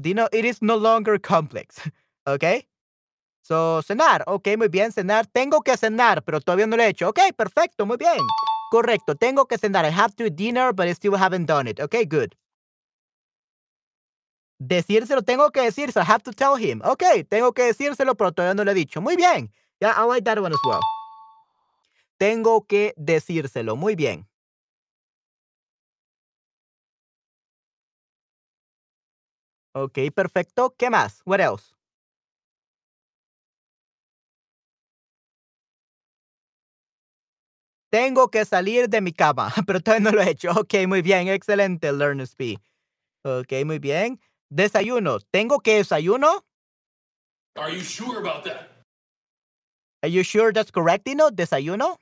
[0.00, 1.78] Dino, it is no longer complex.
[2.24, 2.68] Okay?
[3.42, 4.22] So, cenar.
[4.28, 5.26] Ok, muy bien, cenar.
[5.26, 7.08] Tengo que cenar, pero todavía no lo he hecho.
[7.08, 8.20] Ok, perfecto, muy bien.
[8.70, 9.84] Correcto, tengo que cenar.
[9.84, 11.80] I have to dinner, but I still haven't done it.
[11.80, 12.36] Okay, good.
[14.60, 16.04] Decírselo, tengo que decírselo.
[16.04, 16.80] I have to tell him.
[16.84, 19.00] Ok, tengo que decírselo, pero todavía no lo he dicho.
[19.00, 19.50] Muy bien.
[19.80, 20.80] Yeah, I like that one as well.
[22.18, 23.74] Tengo que decírselo.
[23.74, 24.28] Muy bien.
[29.74, 30.74] Ok, perfecto.
[30.76, 31.22] ¿Qué más?
[31.24, 31.72] What else?
[37.90, 40.50] Tengo que salir de mi cama, pero todavía no lo he hecho.
[40.52, 42.60] Ok, muy bien, excelente, Learn to Speak.
[43.24, 44.20] Ok, muy bien.
[44.50, 45.20] Desayuno.
[45.30, 46.44] ¿Tengo que desayuno?
[47.56, 48.70] Are you sure about that?
[50.02, 51.30] Are you sure that's correct, Dino?
[51.30, 51.98] ¿Desayuno?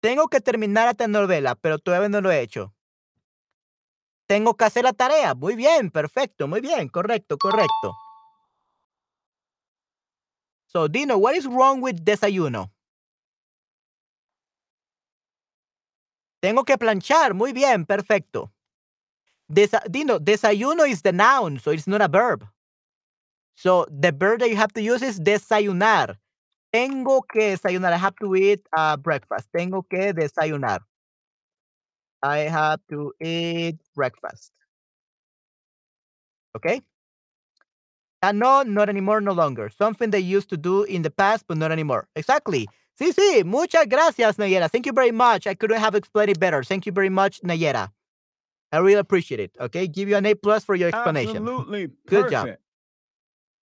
[0.00, 2.72] Tengo que terminar la telenovela, pero todavía no lo he hecho.
[4.28, 5.34] Tengo que hacer la tarea.
[5.34, 7.96] Muy bien, perfecto, muy bien, correcto, correcto.
[10.66, 12.70] So, Dino, what is wrong with desayuno?
[16.40, 17.32] Tengo que planchar.
[17.34, 18.52] Muy bien, perfecto.
[19.48, 22.46] Dino, desayuno is the noun, so it's not a verb.
[23.54, 26.18] So the verb that you have to use is desayunar.
[26.70, 27.94] Tengo que desayunar.
[27.94, 29.48] I have to eat uh, breakfast.
[29.56, 30.80] Tengo que desayunar.
[32.22, 34.52] I have to eat breakfast.
[36.56, 36.82] Okay?
[38.22, 39.70] And no, not anymore, no longer.
[39.70, 42.08] Something they used to do in the past, but not anymore.
[42.16, 42.66] Exactly.
[43.00, 43.44] Sí, sí.
[43.44, 44.68] Muchas gracias, Nayera.
[44.68, 45.46] Thank you very much.
[45.46, 46.64] I couldn't have explained it better.
[46.64, 47.90] Thank you very much, Nayera.
[48.72, 49.52] I really appreciate it.
[49.60, 49.86] Okay.
[49.86, 51.36] Give you an A plus for your explanation.
[51.36, 52.48] Absolutely Good job.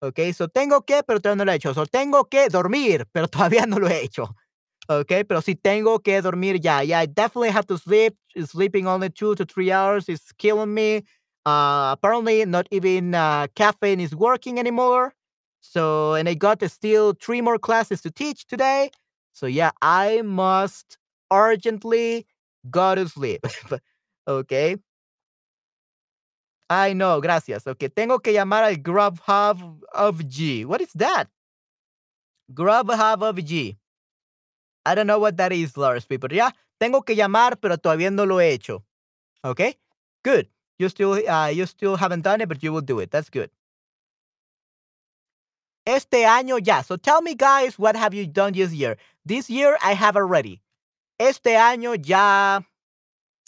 [0.02, 1.74] Ok, so tengo que, pero todavía no lo he hecho.
[1.74, 4.34] So tengo que dormir, pero todavía no lo he hecho.
[4.88, 6.80] Ok, pero si tengo que dormir ya.
[6.82, 8.14] Yeah, I definitely have to sleep.
[8.36, 11.02] Sleeping only two to three hours is killing me.
[11.44, 15.12] Uh, apparently, not even uh, caffeine is working anymore.
[15.60, 18.90] So, and I got still three more classes to teach today.
[19.32, 20.98] So, yeah, I must
[21.32, 22.26] urgently
[22.70, 23.44] go to sleep.
[24.28, 24.76] okay.
[26.68, 27.66] I know, gracias.
[27.66, 30.64] Ok, tengo que llamar al Grubhub of G.
[30.64, 31.28] What is that?
[32.52, 33.76] Grubhub of G.
[34.86, 36.32] I don't know what that is, Lars, people.
[36.32, 38.84] Yeah, tengo que llamar, pero todavía no lo he hecho.
[39.44, 39.74] Okay,
[40.22, 40.46] good.
[40.78, 43.10] You still, uh, you still haven't done it, but you will do it.
[43.10, 43.50] That's good.
[45.86, 46.82] Este año ya.
[46.82, 48.96] So tell me, guys, what have you done this year?
[49.24, 50.60] This year I have already.
[51.18, 52.60] Este año ya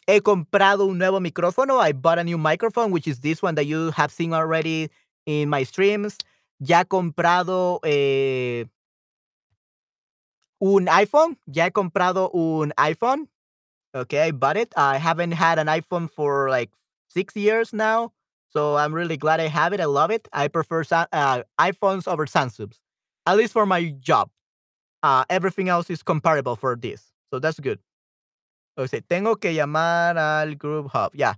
[0.07, 1.81] he comprado un nuevo micrófono.
[1.81, 4.91] I bought a new microphone, which is this one that you have seen already
[5.27, 6.17] in my streams.
[6.61, 8.65] Ya comprado eh,
[10.61, 11.37] un iPhone.
[11.47, 13.29] Ya he comprado un iPhone.
[13.95, 14.73] Okay, I bought it.
[14.77, 16.71] I haven't had an iPhone for like
[17.09, 18.13] six years now.
[18.51, 19.81] So I'm really glad I have it.
[19.81, 20.29] I love it.
[20.33, 22.79] I prefer uh, iPhones over Samsungs,
[23.27, 24.31] at least for my job.
[25.03, 27.13] Uh, everything else is comparable for this.
[27.31, 27.79] So that's good.
[28.77, 31.13] O sea, tengo que llamar al group hub.
[31.15, 31.35] Yeah.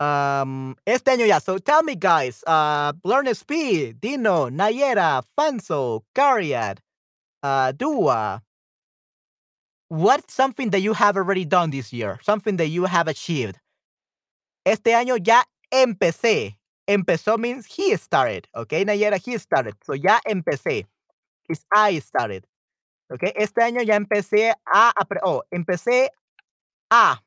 [0.00, 1.38] Um, este año ya.
[1.38, 2.42] So tell me, guys.
[2.46, 6.78] Uh, Learn Speed, Dino, Nayera, Fanso, Cariad,
[7.44, 8.42] uh, Dua.
[9.88, 12.18] What's something that you have already done this year?
[12.22, 13.60] Something that you have achieved.
[14.66, 15.42] Este año ya
[15.72, 16.56] empecé.
[16.88, 18.48] Empezó means he started.
[18.56, 19.74] Okay, Nayera, he started.
[19.84, 20.86] So ya empecé.
[21.48, 22.46] Is I started.
[23.12, 24.92] Okay, este año ya empecé a.
[25.22, 26.08] Oh, empecé
[26.90, 27.18] a.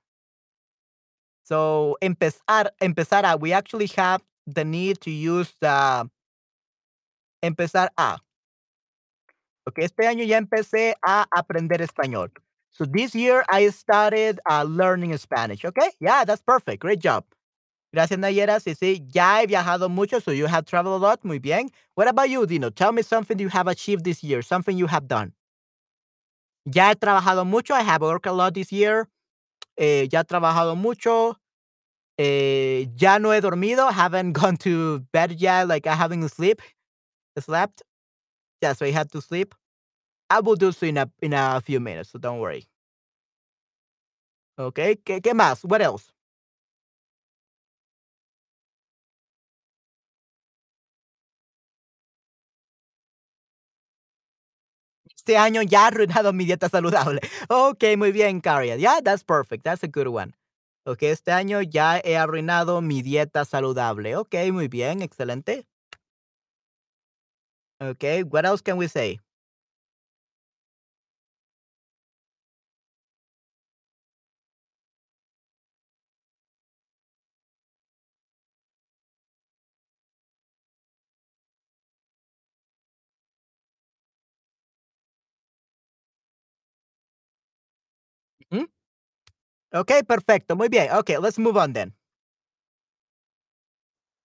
[1.43, 3.38] So empezar, empezar a.
[3.38, 6.09] We actually have the need to use the
[7.43, 8.18] empezar a.
[9.68, 12.32] Okay, este año ya empecé a aprender español.
[12.72, 15.65] So this year I started uh, learning Spanish.
[15.65, 16.82] Okay, yeah, that's perfect.
[16.82, 17.26] Great job.
[17.93, 18.59] Gracias, Nayera.
[18.59, 21.26] Sí, sí, ya he viajado mucho, so you have traveled a lot.
[21.26, 21.70] Muy bien.
[21.95, 22.70] What about you, Dino?
[22.70, 25.34] Tell me something you have achieved this year, something you have done.
[26.65, 27.74] Ya he trabajado mucho.
[27.74, 29.07] I have worked a lot this year.
[29.78, 31.36] Eh, ya he trabajado mucho.
[32.18, 33.91] Eh, ya no he dormido.
[33.91, 35.68] Haven't gone to bed yet.
[35.68, 36.61] Like I haven't sleep,
[37.39, 37.84] slept.
[38.62, 39.53] Yeah, so I had to sleep.
[40.30, 42.68] I will do so in a in a few minutes, so don't worry.
[44.60, 45.64] Okay, ¿qué, qué más?
[45.64, 46.12] What else?
[55.16, 57.22] Este año ya he arruinado mi dieta saludable.
[57.49, 58.76] Ok, muy bien, Caria.
[58.78, 59.64] Yeah, that's perfect.
[59.64, 60.34] That's a good one.
[60.86, 64.16] Ok, este año ya he arruinado mi dieta saludable.
[64.16, 65.66] Ok, muy bien, excelente.
[67.82, 69.20] Okay, what else can we say?
[88.52, 88.68] ¿Mm?
[89.74, 90.92] Ok, perfecto, muy bien.
[90.94, 91.94] Okay, let's move on then.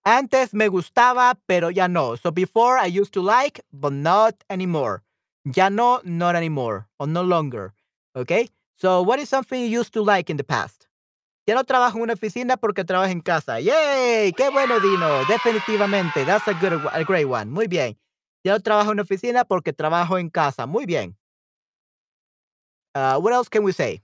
[0.04, 2.16] Antes me gustaba, pero ya no.
[2.16, 5.02] So before I used to like, but not anymore.
[5.44, 7.72] Ya no, not anymore, or no longer.
[8.16, 8.48] Okay?
[8.76, 10.88] So what is something you used to like in the past?
[11.46, 13.60] Ya no trabajo en una oficina porque trabajo en casa.
[13.60, 14.32] ¡Yay!
[14.32, 15.24] ¡Qué bueno, Dino!
[15.26, 16.24] Definitivamente.
[16.24, 17.50] That's a good, a great one.
[17.50, 17.96] Muy bien.
[18.44, 20.66] Ya no trabajo en una oficina porque trabajo en casa.
[20.66, 21.16] Muy bien.
[22.94, 24.02] Uh, what else can we say?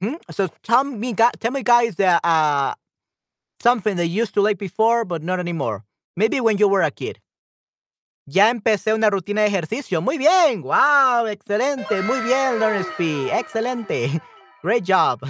[0.00, 0.14] Hmm?
[0.30, 2.74] So tell me, tell me, guys, that uh,
[3.60, 5.84] something that you used to like before, but not anymore.
[6.16, 7.20] Maybe when you were a kid.
[8.26, 10.02] Ya empecé una rutina de ejercicio.
[10.02, 10.62] Muy bien.
[10.62, 12.02] Wow, excelente.
[12.02, 12.60] Muy bien,
[12.96, 13.30] P.
[13.30, 14.20] Excelente.
[14.62, 15.22] Great job.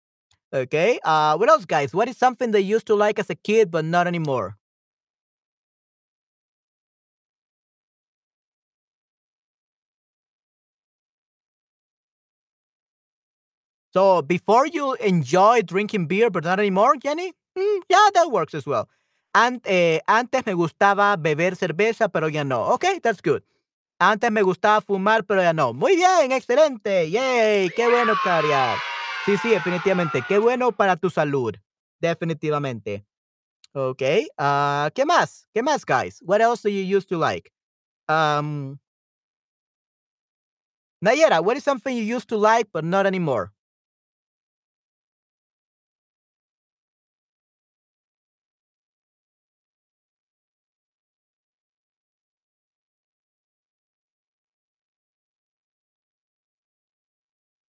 [0.52, 0.98] okay.
[1.04, 1.92] Uh, what else, guys?
[1.92, 4.56] What is something that you used to like as a kid, but not anymore?
[13.92, 17.32] So before you enjoy drinking beer, but not anymore, Jenny?
[17.56, 18.88] Mm, yeah, that works as well.
[19.34, 22.64] An- eh, antes me gustaba beber cerveza, pero ya no.
[22.74, 23.42] Okay, that's good.
[24.00, 25.72] Antes me gustaba fumar, pero ya no.
[25.72, 27.10] Muy bien, excelente.
[27.10, 28.76] Yay, qué bueno, Caria.
[29.26, 30.22] Sí, sí, definitivamente.
[30.28, 31.54] Qué bueno para tu salud.
[32.00, 33.04] Definitivamente.
[33.74, 34.28] Okay.
[34.38, 35.48] Uh, ¿Qué más?
[35.54, 36.20] ¿Qué más, guys?
[36.22, 37.52] What else do you used to like?
[38.08, 38.78] Um,
[41.04, 43.52] Nayera, what is something you used to like but not anymore?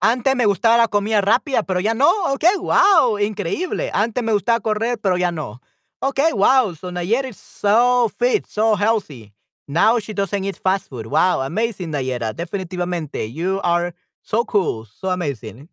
[0.02, 2.10] Antes me gustaba la comida rápida, pero ya no.
[2.34, 3.92] Ok, wow, increíble.
[3.94, 5.62] Antes me gustaba correr, pero ya no.
[6.02, 6.74] Okay, wow.
[6.74, 9.34] So Nayera is so fit, so healthy.
[9.68, 11.08] Now she doesn't eat fast food.
[11.08, 12.34] Wow, amazing, Nayera.
[12.34, 13.28] Definitivamente.
[13.32, 15.68] You are so cool, so amazing.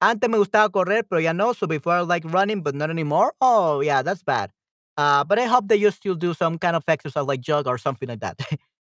[0.00, 1.52] Antes me gustaba correr, pero ya no.
[1.52, 3.32] So before I like running, but not anymore.
[3.40, 4.50] Oh, yeah, that's bad.
[4.96, 7.78] Uh, but I hope that you still do some kind of exercise like jog or
[7.78, 8.38] something like that.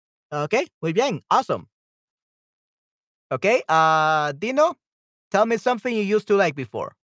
[0.33, 1.21] okay, muy bien.
[1.31, 1.67] Awesome.
[3.31, 4.75] Okay, uh, Dino,
[5.31, 6.95] tell me something you used to like before.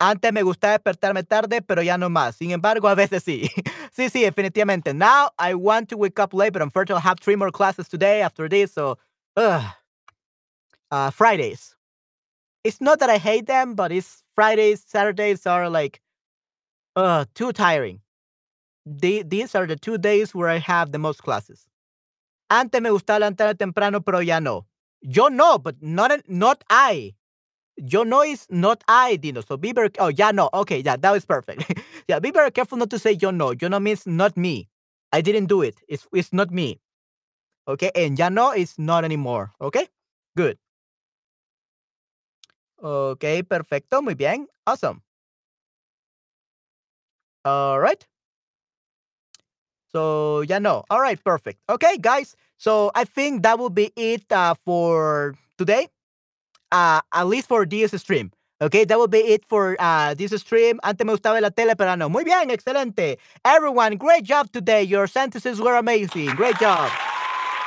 [0.00, 2.34] Antes me gustaba despertarme tarde, pero ya no más.
[2.36, 3.48] Sin embargo, a veces sí.
[3.92, 4.92] sí, sí, definitivamente.
[4.94, 8.20] Now I want to wake up late, but unfortunately I have three more classes today
[8.22, 8.98] after this, so
[9.36, 9.62] ugh.
[10.90, 11.74] Uh, Fridays.
[12.64, 16.00] It's not that I hate them, but it's Fridays, Saturdays are like
[16.96, 18.00] uh too tiring.
[18.86, 21.66] The, these are the two days where I have the most classes.
[22.54, 24.66] Antes me gustaba levantarme temprano, pero ya no.
[25.02, 27.16] Yo no, but not not I.
[27.76, 29.40] Yo no is not I, Dino.
[29.40, 29.90] So be very.
[29.98, 30.50] Oh, yeah, no.
[30.54, 31.64] Okay, yeah, that was perfect.
[32.08, 33.52] yeah, be very careful not to say yo no.
[33.60, 34.68] Yo no means not me.
[35.12, 35.80] I didn't do it.
[35.88, 36.80] It's it's not me.
[37.66, 39.52] Okay, and ya no is not anymore.
[39.60, 39.88] Okay,
[40.36, 40.56] good.
[42.80, 44.00] Okay, perfecto.
[44.02, 44.46] Muy bien.
[44.66, 45.02] Awesome.
[47.44, 48.06] All right.
[49.94, 50.82] So yeah, no.
[50.90, 51.60] All right, perfect.
[51.70, 52.34] Okay, guys.
[52.58, 55.88] So I think that will be it uh, for today.
[56.72, 58.32] Uh, at least for this stream.
[58.60, 60.80] Okay, that will be it for uh, this stream.
[60.82, 62.08] Antes me gustaba la tele, pero no.
[62.08, 63.18] Muy bien, excelente.
[63.44, 64.82] Everyone, great job today.
[64.82, 66.26] Your sentences were amazing.
[66.34, 66.90] Great job.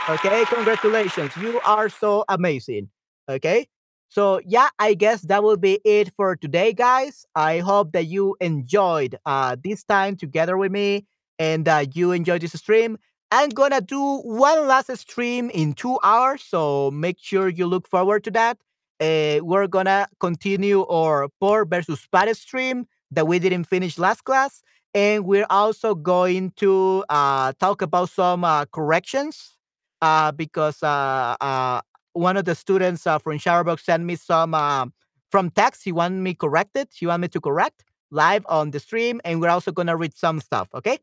[0.09, 1.35] Okay, congratulations.
[1.37, 2.89] You are so amazing.
[3.29, 3.67] Okay.
[4.09, 7.25] So yeah, I guess that will be it for today, guys.
[7.35, 11.05] I hope that you enjoyed uh, this time together with me
[11.39, 12.97] and uh, you enjoyed this stream.
[13.31, 18.23] I'm gonna do one last stream in two hours, so make sure you look forward
[18.25, 18.57] to that.
[18.99, 24.63] Uh, we're gonna continue our Por versus bad stream that we didn't finish last class,
[24.93, 29.57] and we're also going to uh, talk about some uh, corrections
[30.01, 31.81] uh, because uh,
[32.13, 34.85] one of the students from Chatterbug sent me some uh,
[35.29, 35.83] from text.
[35.83, 36.87] He wanted me corrected.
[36.93, 40.39] He wanted me to correct live on the stream, and we're also gonna read some
[40.39, 40.69] stuff.
[40.73, 40.99] Okay?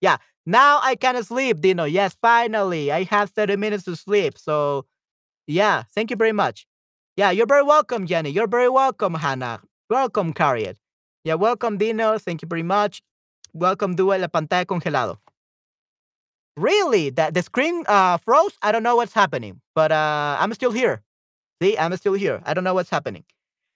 [0.00, 0.16] Yeah.
[0.46, 1.84] Now I can sleep, Dino.
[1.84, 2.90] Yes, finally.
[2.90, 4.38] I have 30 minutes to sleep.
[4.38, 4.86] So,
[5.46, 6.66] yeah, thank you very much.
[7.16, 8.30] Yeah, you're very welcome, Jenny.
[8.30, 9.60] You're very welcome, Hannah.
[9.90, 10.78] Welcome, Carriet.
[11.24, 12.18] Yeah, welcome, Dino.
[12.18, 13.02] Thank you very much.
[13.52, 15.18] Welcome, Dua La Pantalla Congelado.
[16.56, 17.10] Really?
[17.10, 18.56] That the screen uh, froze?
[18.62, 21.02] I don't know what's happening, but uh, I'm still here.
[21.62, 22.40] See, I'm still here.
[22.44, 23.24] I don't know what's happening.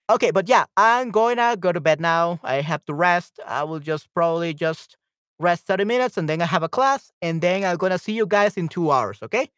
[0.09, 2.39] Okay, but yeah, I'm going to go to bed now.
[2.43, 3.39] I have to rest.
[3.47, 4.97] I will just probably just
[5.39, 8.25] rest 30 minutes and then I have a class and then I'm to see you
[8.25, 9.19] guys in two hours.
[9.21, 9.49] Okay.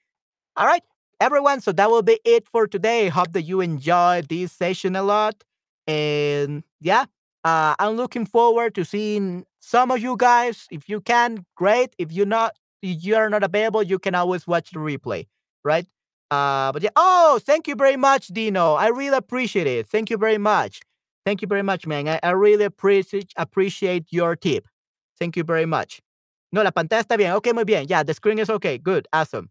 [0.57, 0.83] All right,
[1.19, 1.61] everyone.
[1.61, 3.09] So that will be it for today.
[3.09, 5.43] Hope that you enjoyed this session a lot.
[5.87, 7.05] And yeah,
[7.43, 10.67] uh, I'm looking forward to seeing some of you guys.
[10.71, 11.95] If you can, great.
[11.97, 15.27] If you're not, if you are not available, you can always watch the replay,
[15.63, 15.85] right?
[16.31, 18.73] Uh, but yeah, oh, thank you very much, Dino.
[18.73, 19.87] I really appreciate it.
[19.87, 20.81] Thank you very much.
[21.25, 22.07] Thank you very much, man.
[22.07, 24.67] I, I really appreciate appreciate your tip.
[25.19, 26.01] Thank you very much.
[26.51, 27.33] No, la pantalla está bien.
[27.33, 27.85] Okay, muy bien.
[27.87, 28.77] Yeah, the screen is okay.
[28.77, 29.07] Good.
[29.11, 29.49] Awesome.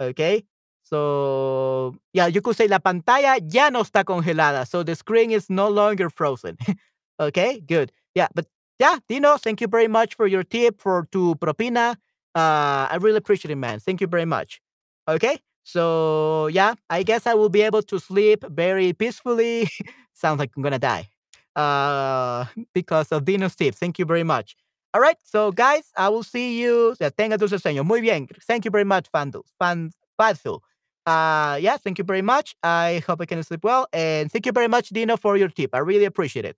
[0.00, 0.44] Okay.
[0.82, 4.66] So, yeah, you could say la pantalla ya no está congelada.
[4.66, 6.56] So the screen is no longer frozen.
[7.20, 7.92] okay, good.
[8.14, 8.46] Yeah, but
[8.78, 11.96] yeah, Dino, thank you very much for your tip for to propina.
[12.34, 13.80] Uh, I really appreciate it, man.
[13.80, 14.60] Thank you very much.
[15.06, 15.38] Okay.
[15.64, 19.68] So yeah, I guess I will be able to sleep very peacefully.
[20.14, 21.08] Sounds like I'm gonna die.
[21.54, 23.74] Uh, because of Dino's tip.
[23.74, 24.56] Thank you very much.
[24.94, 26.94] All right, so guys, I will see you.
[27.16, 27.84] Tenga dulce sueño.
[27.84, 28.26] Muy bien.
[28.46, 29.42] Thank you very much, Fandul.
[29.58, 30.60] Fan, Fadul.
[31.06, 32.54] Uh, yeah, thank you very much.
[32.62, 33.86] I hope I can sleep well.
[33.92, 35.74] And thank you very much, Dino, for your tip.
[35.74, 36.56] I really appreciate it.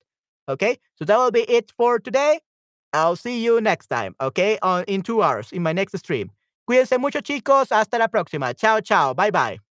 [0.48, 2.40] Okay, so that will be it for today.
[2.92, 6.30] I'll see you next time, okay, on in two hours in my next stream.
[6.68, 7.70] Cuídense mucho, chicos.
[7.70, 8.56] Hasta la próxima.
[8.56, 9.14] Chao, chao.
[9.14, 9.69] Bye, bye.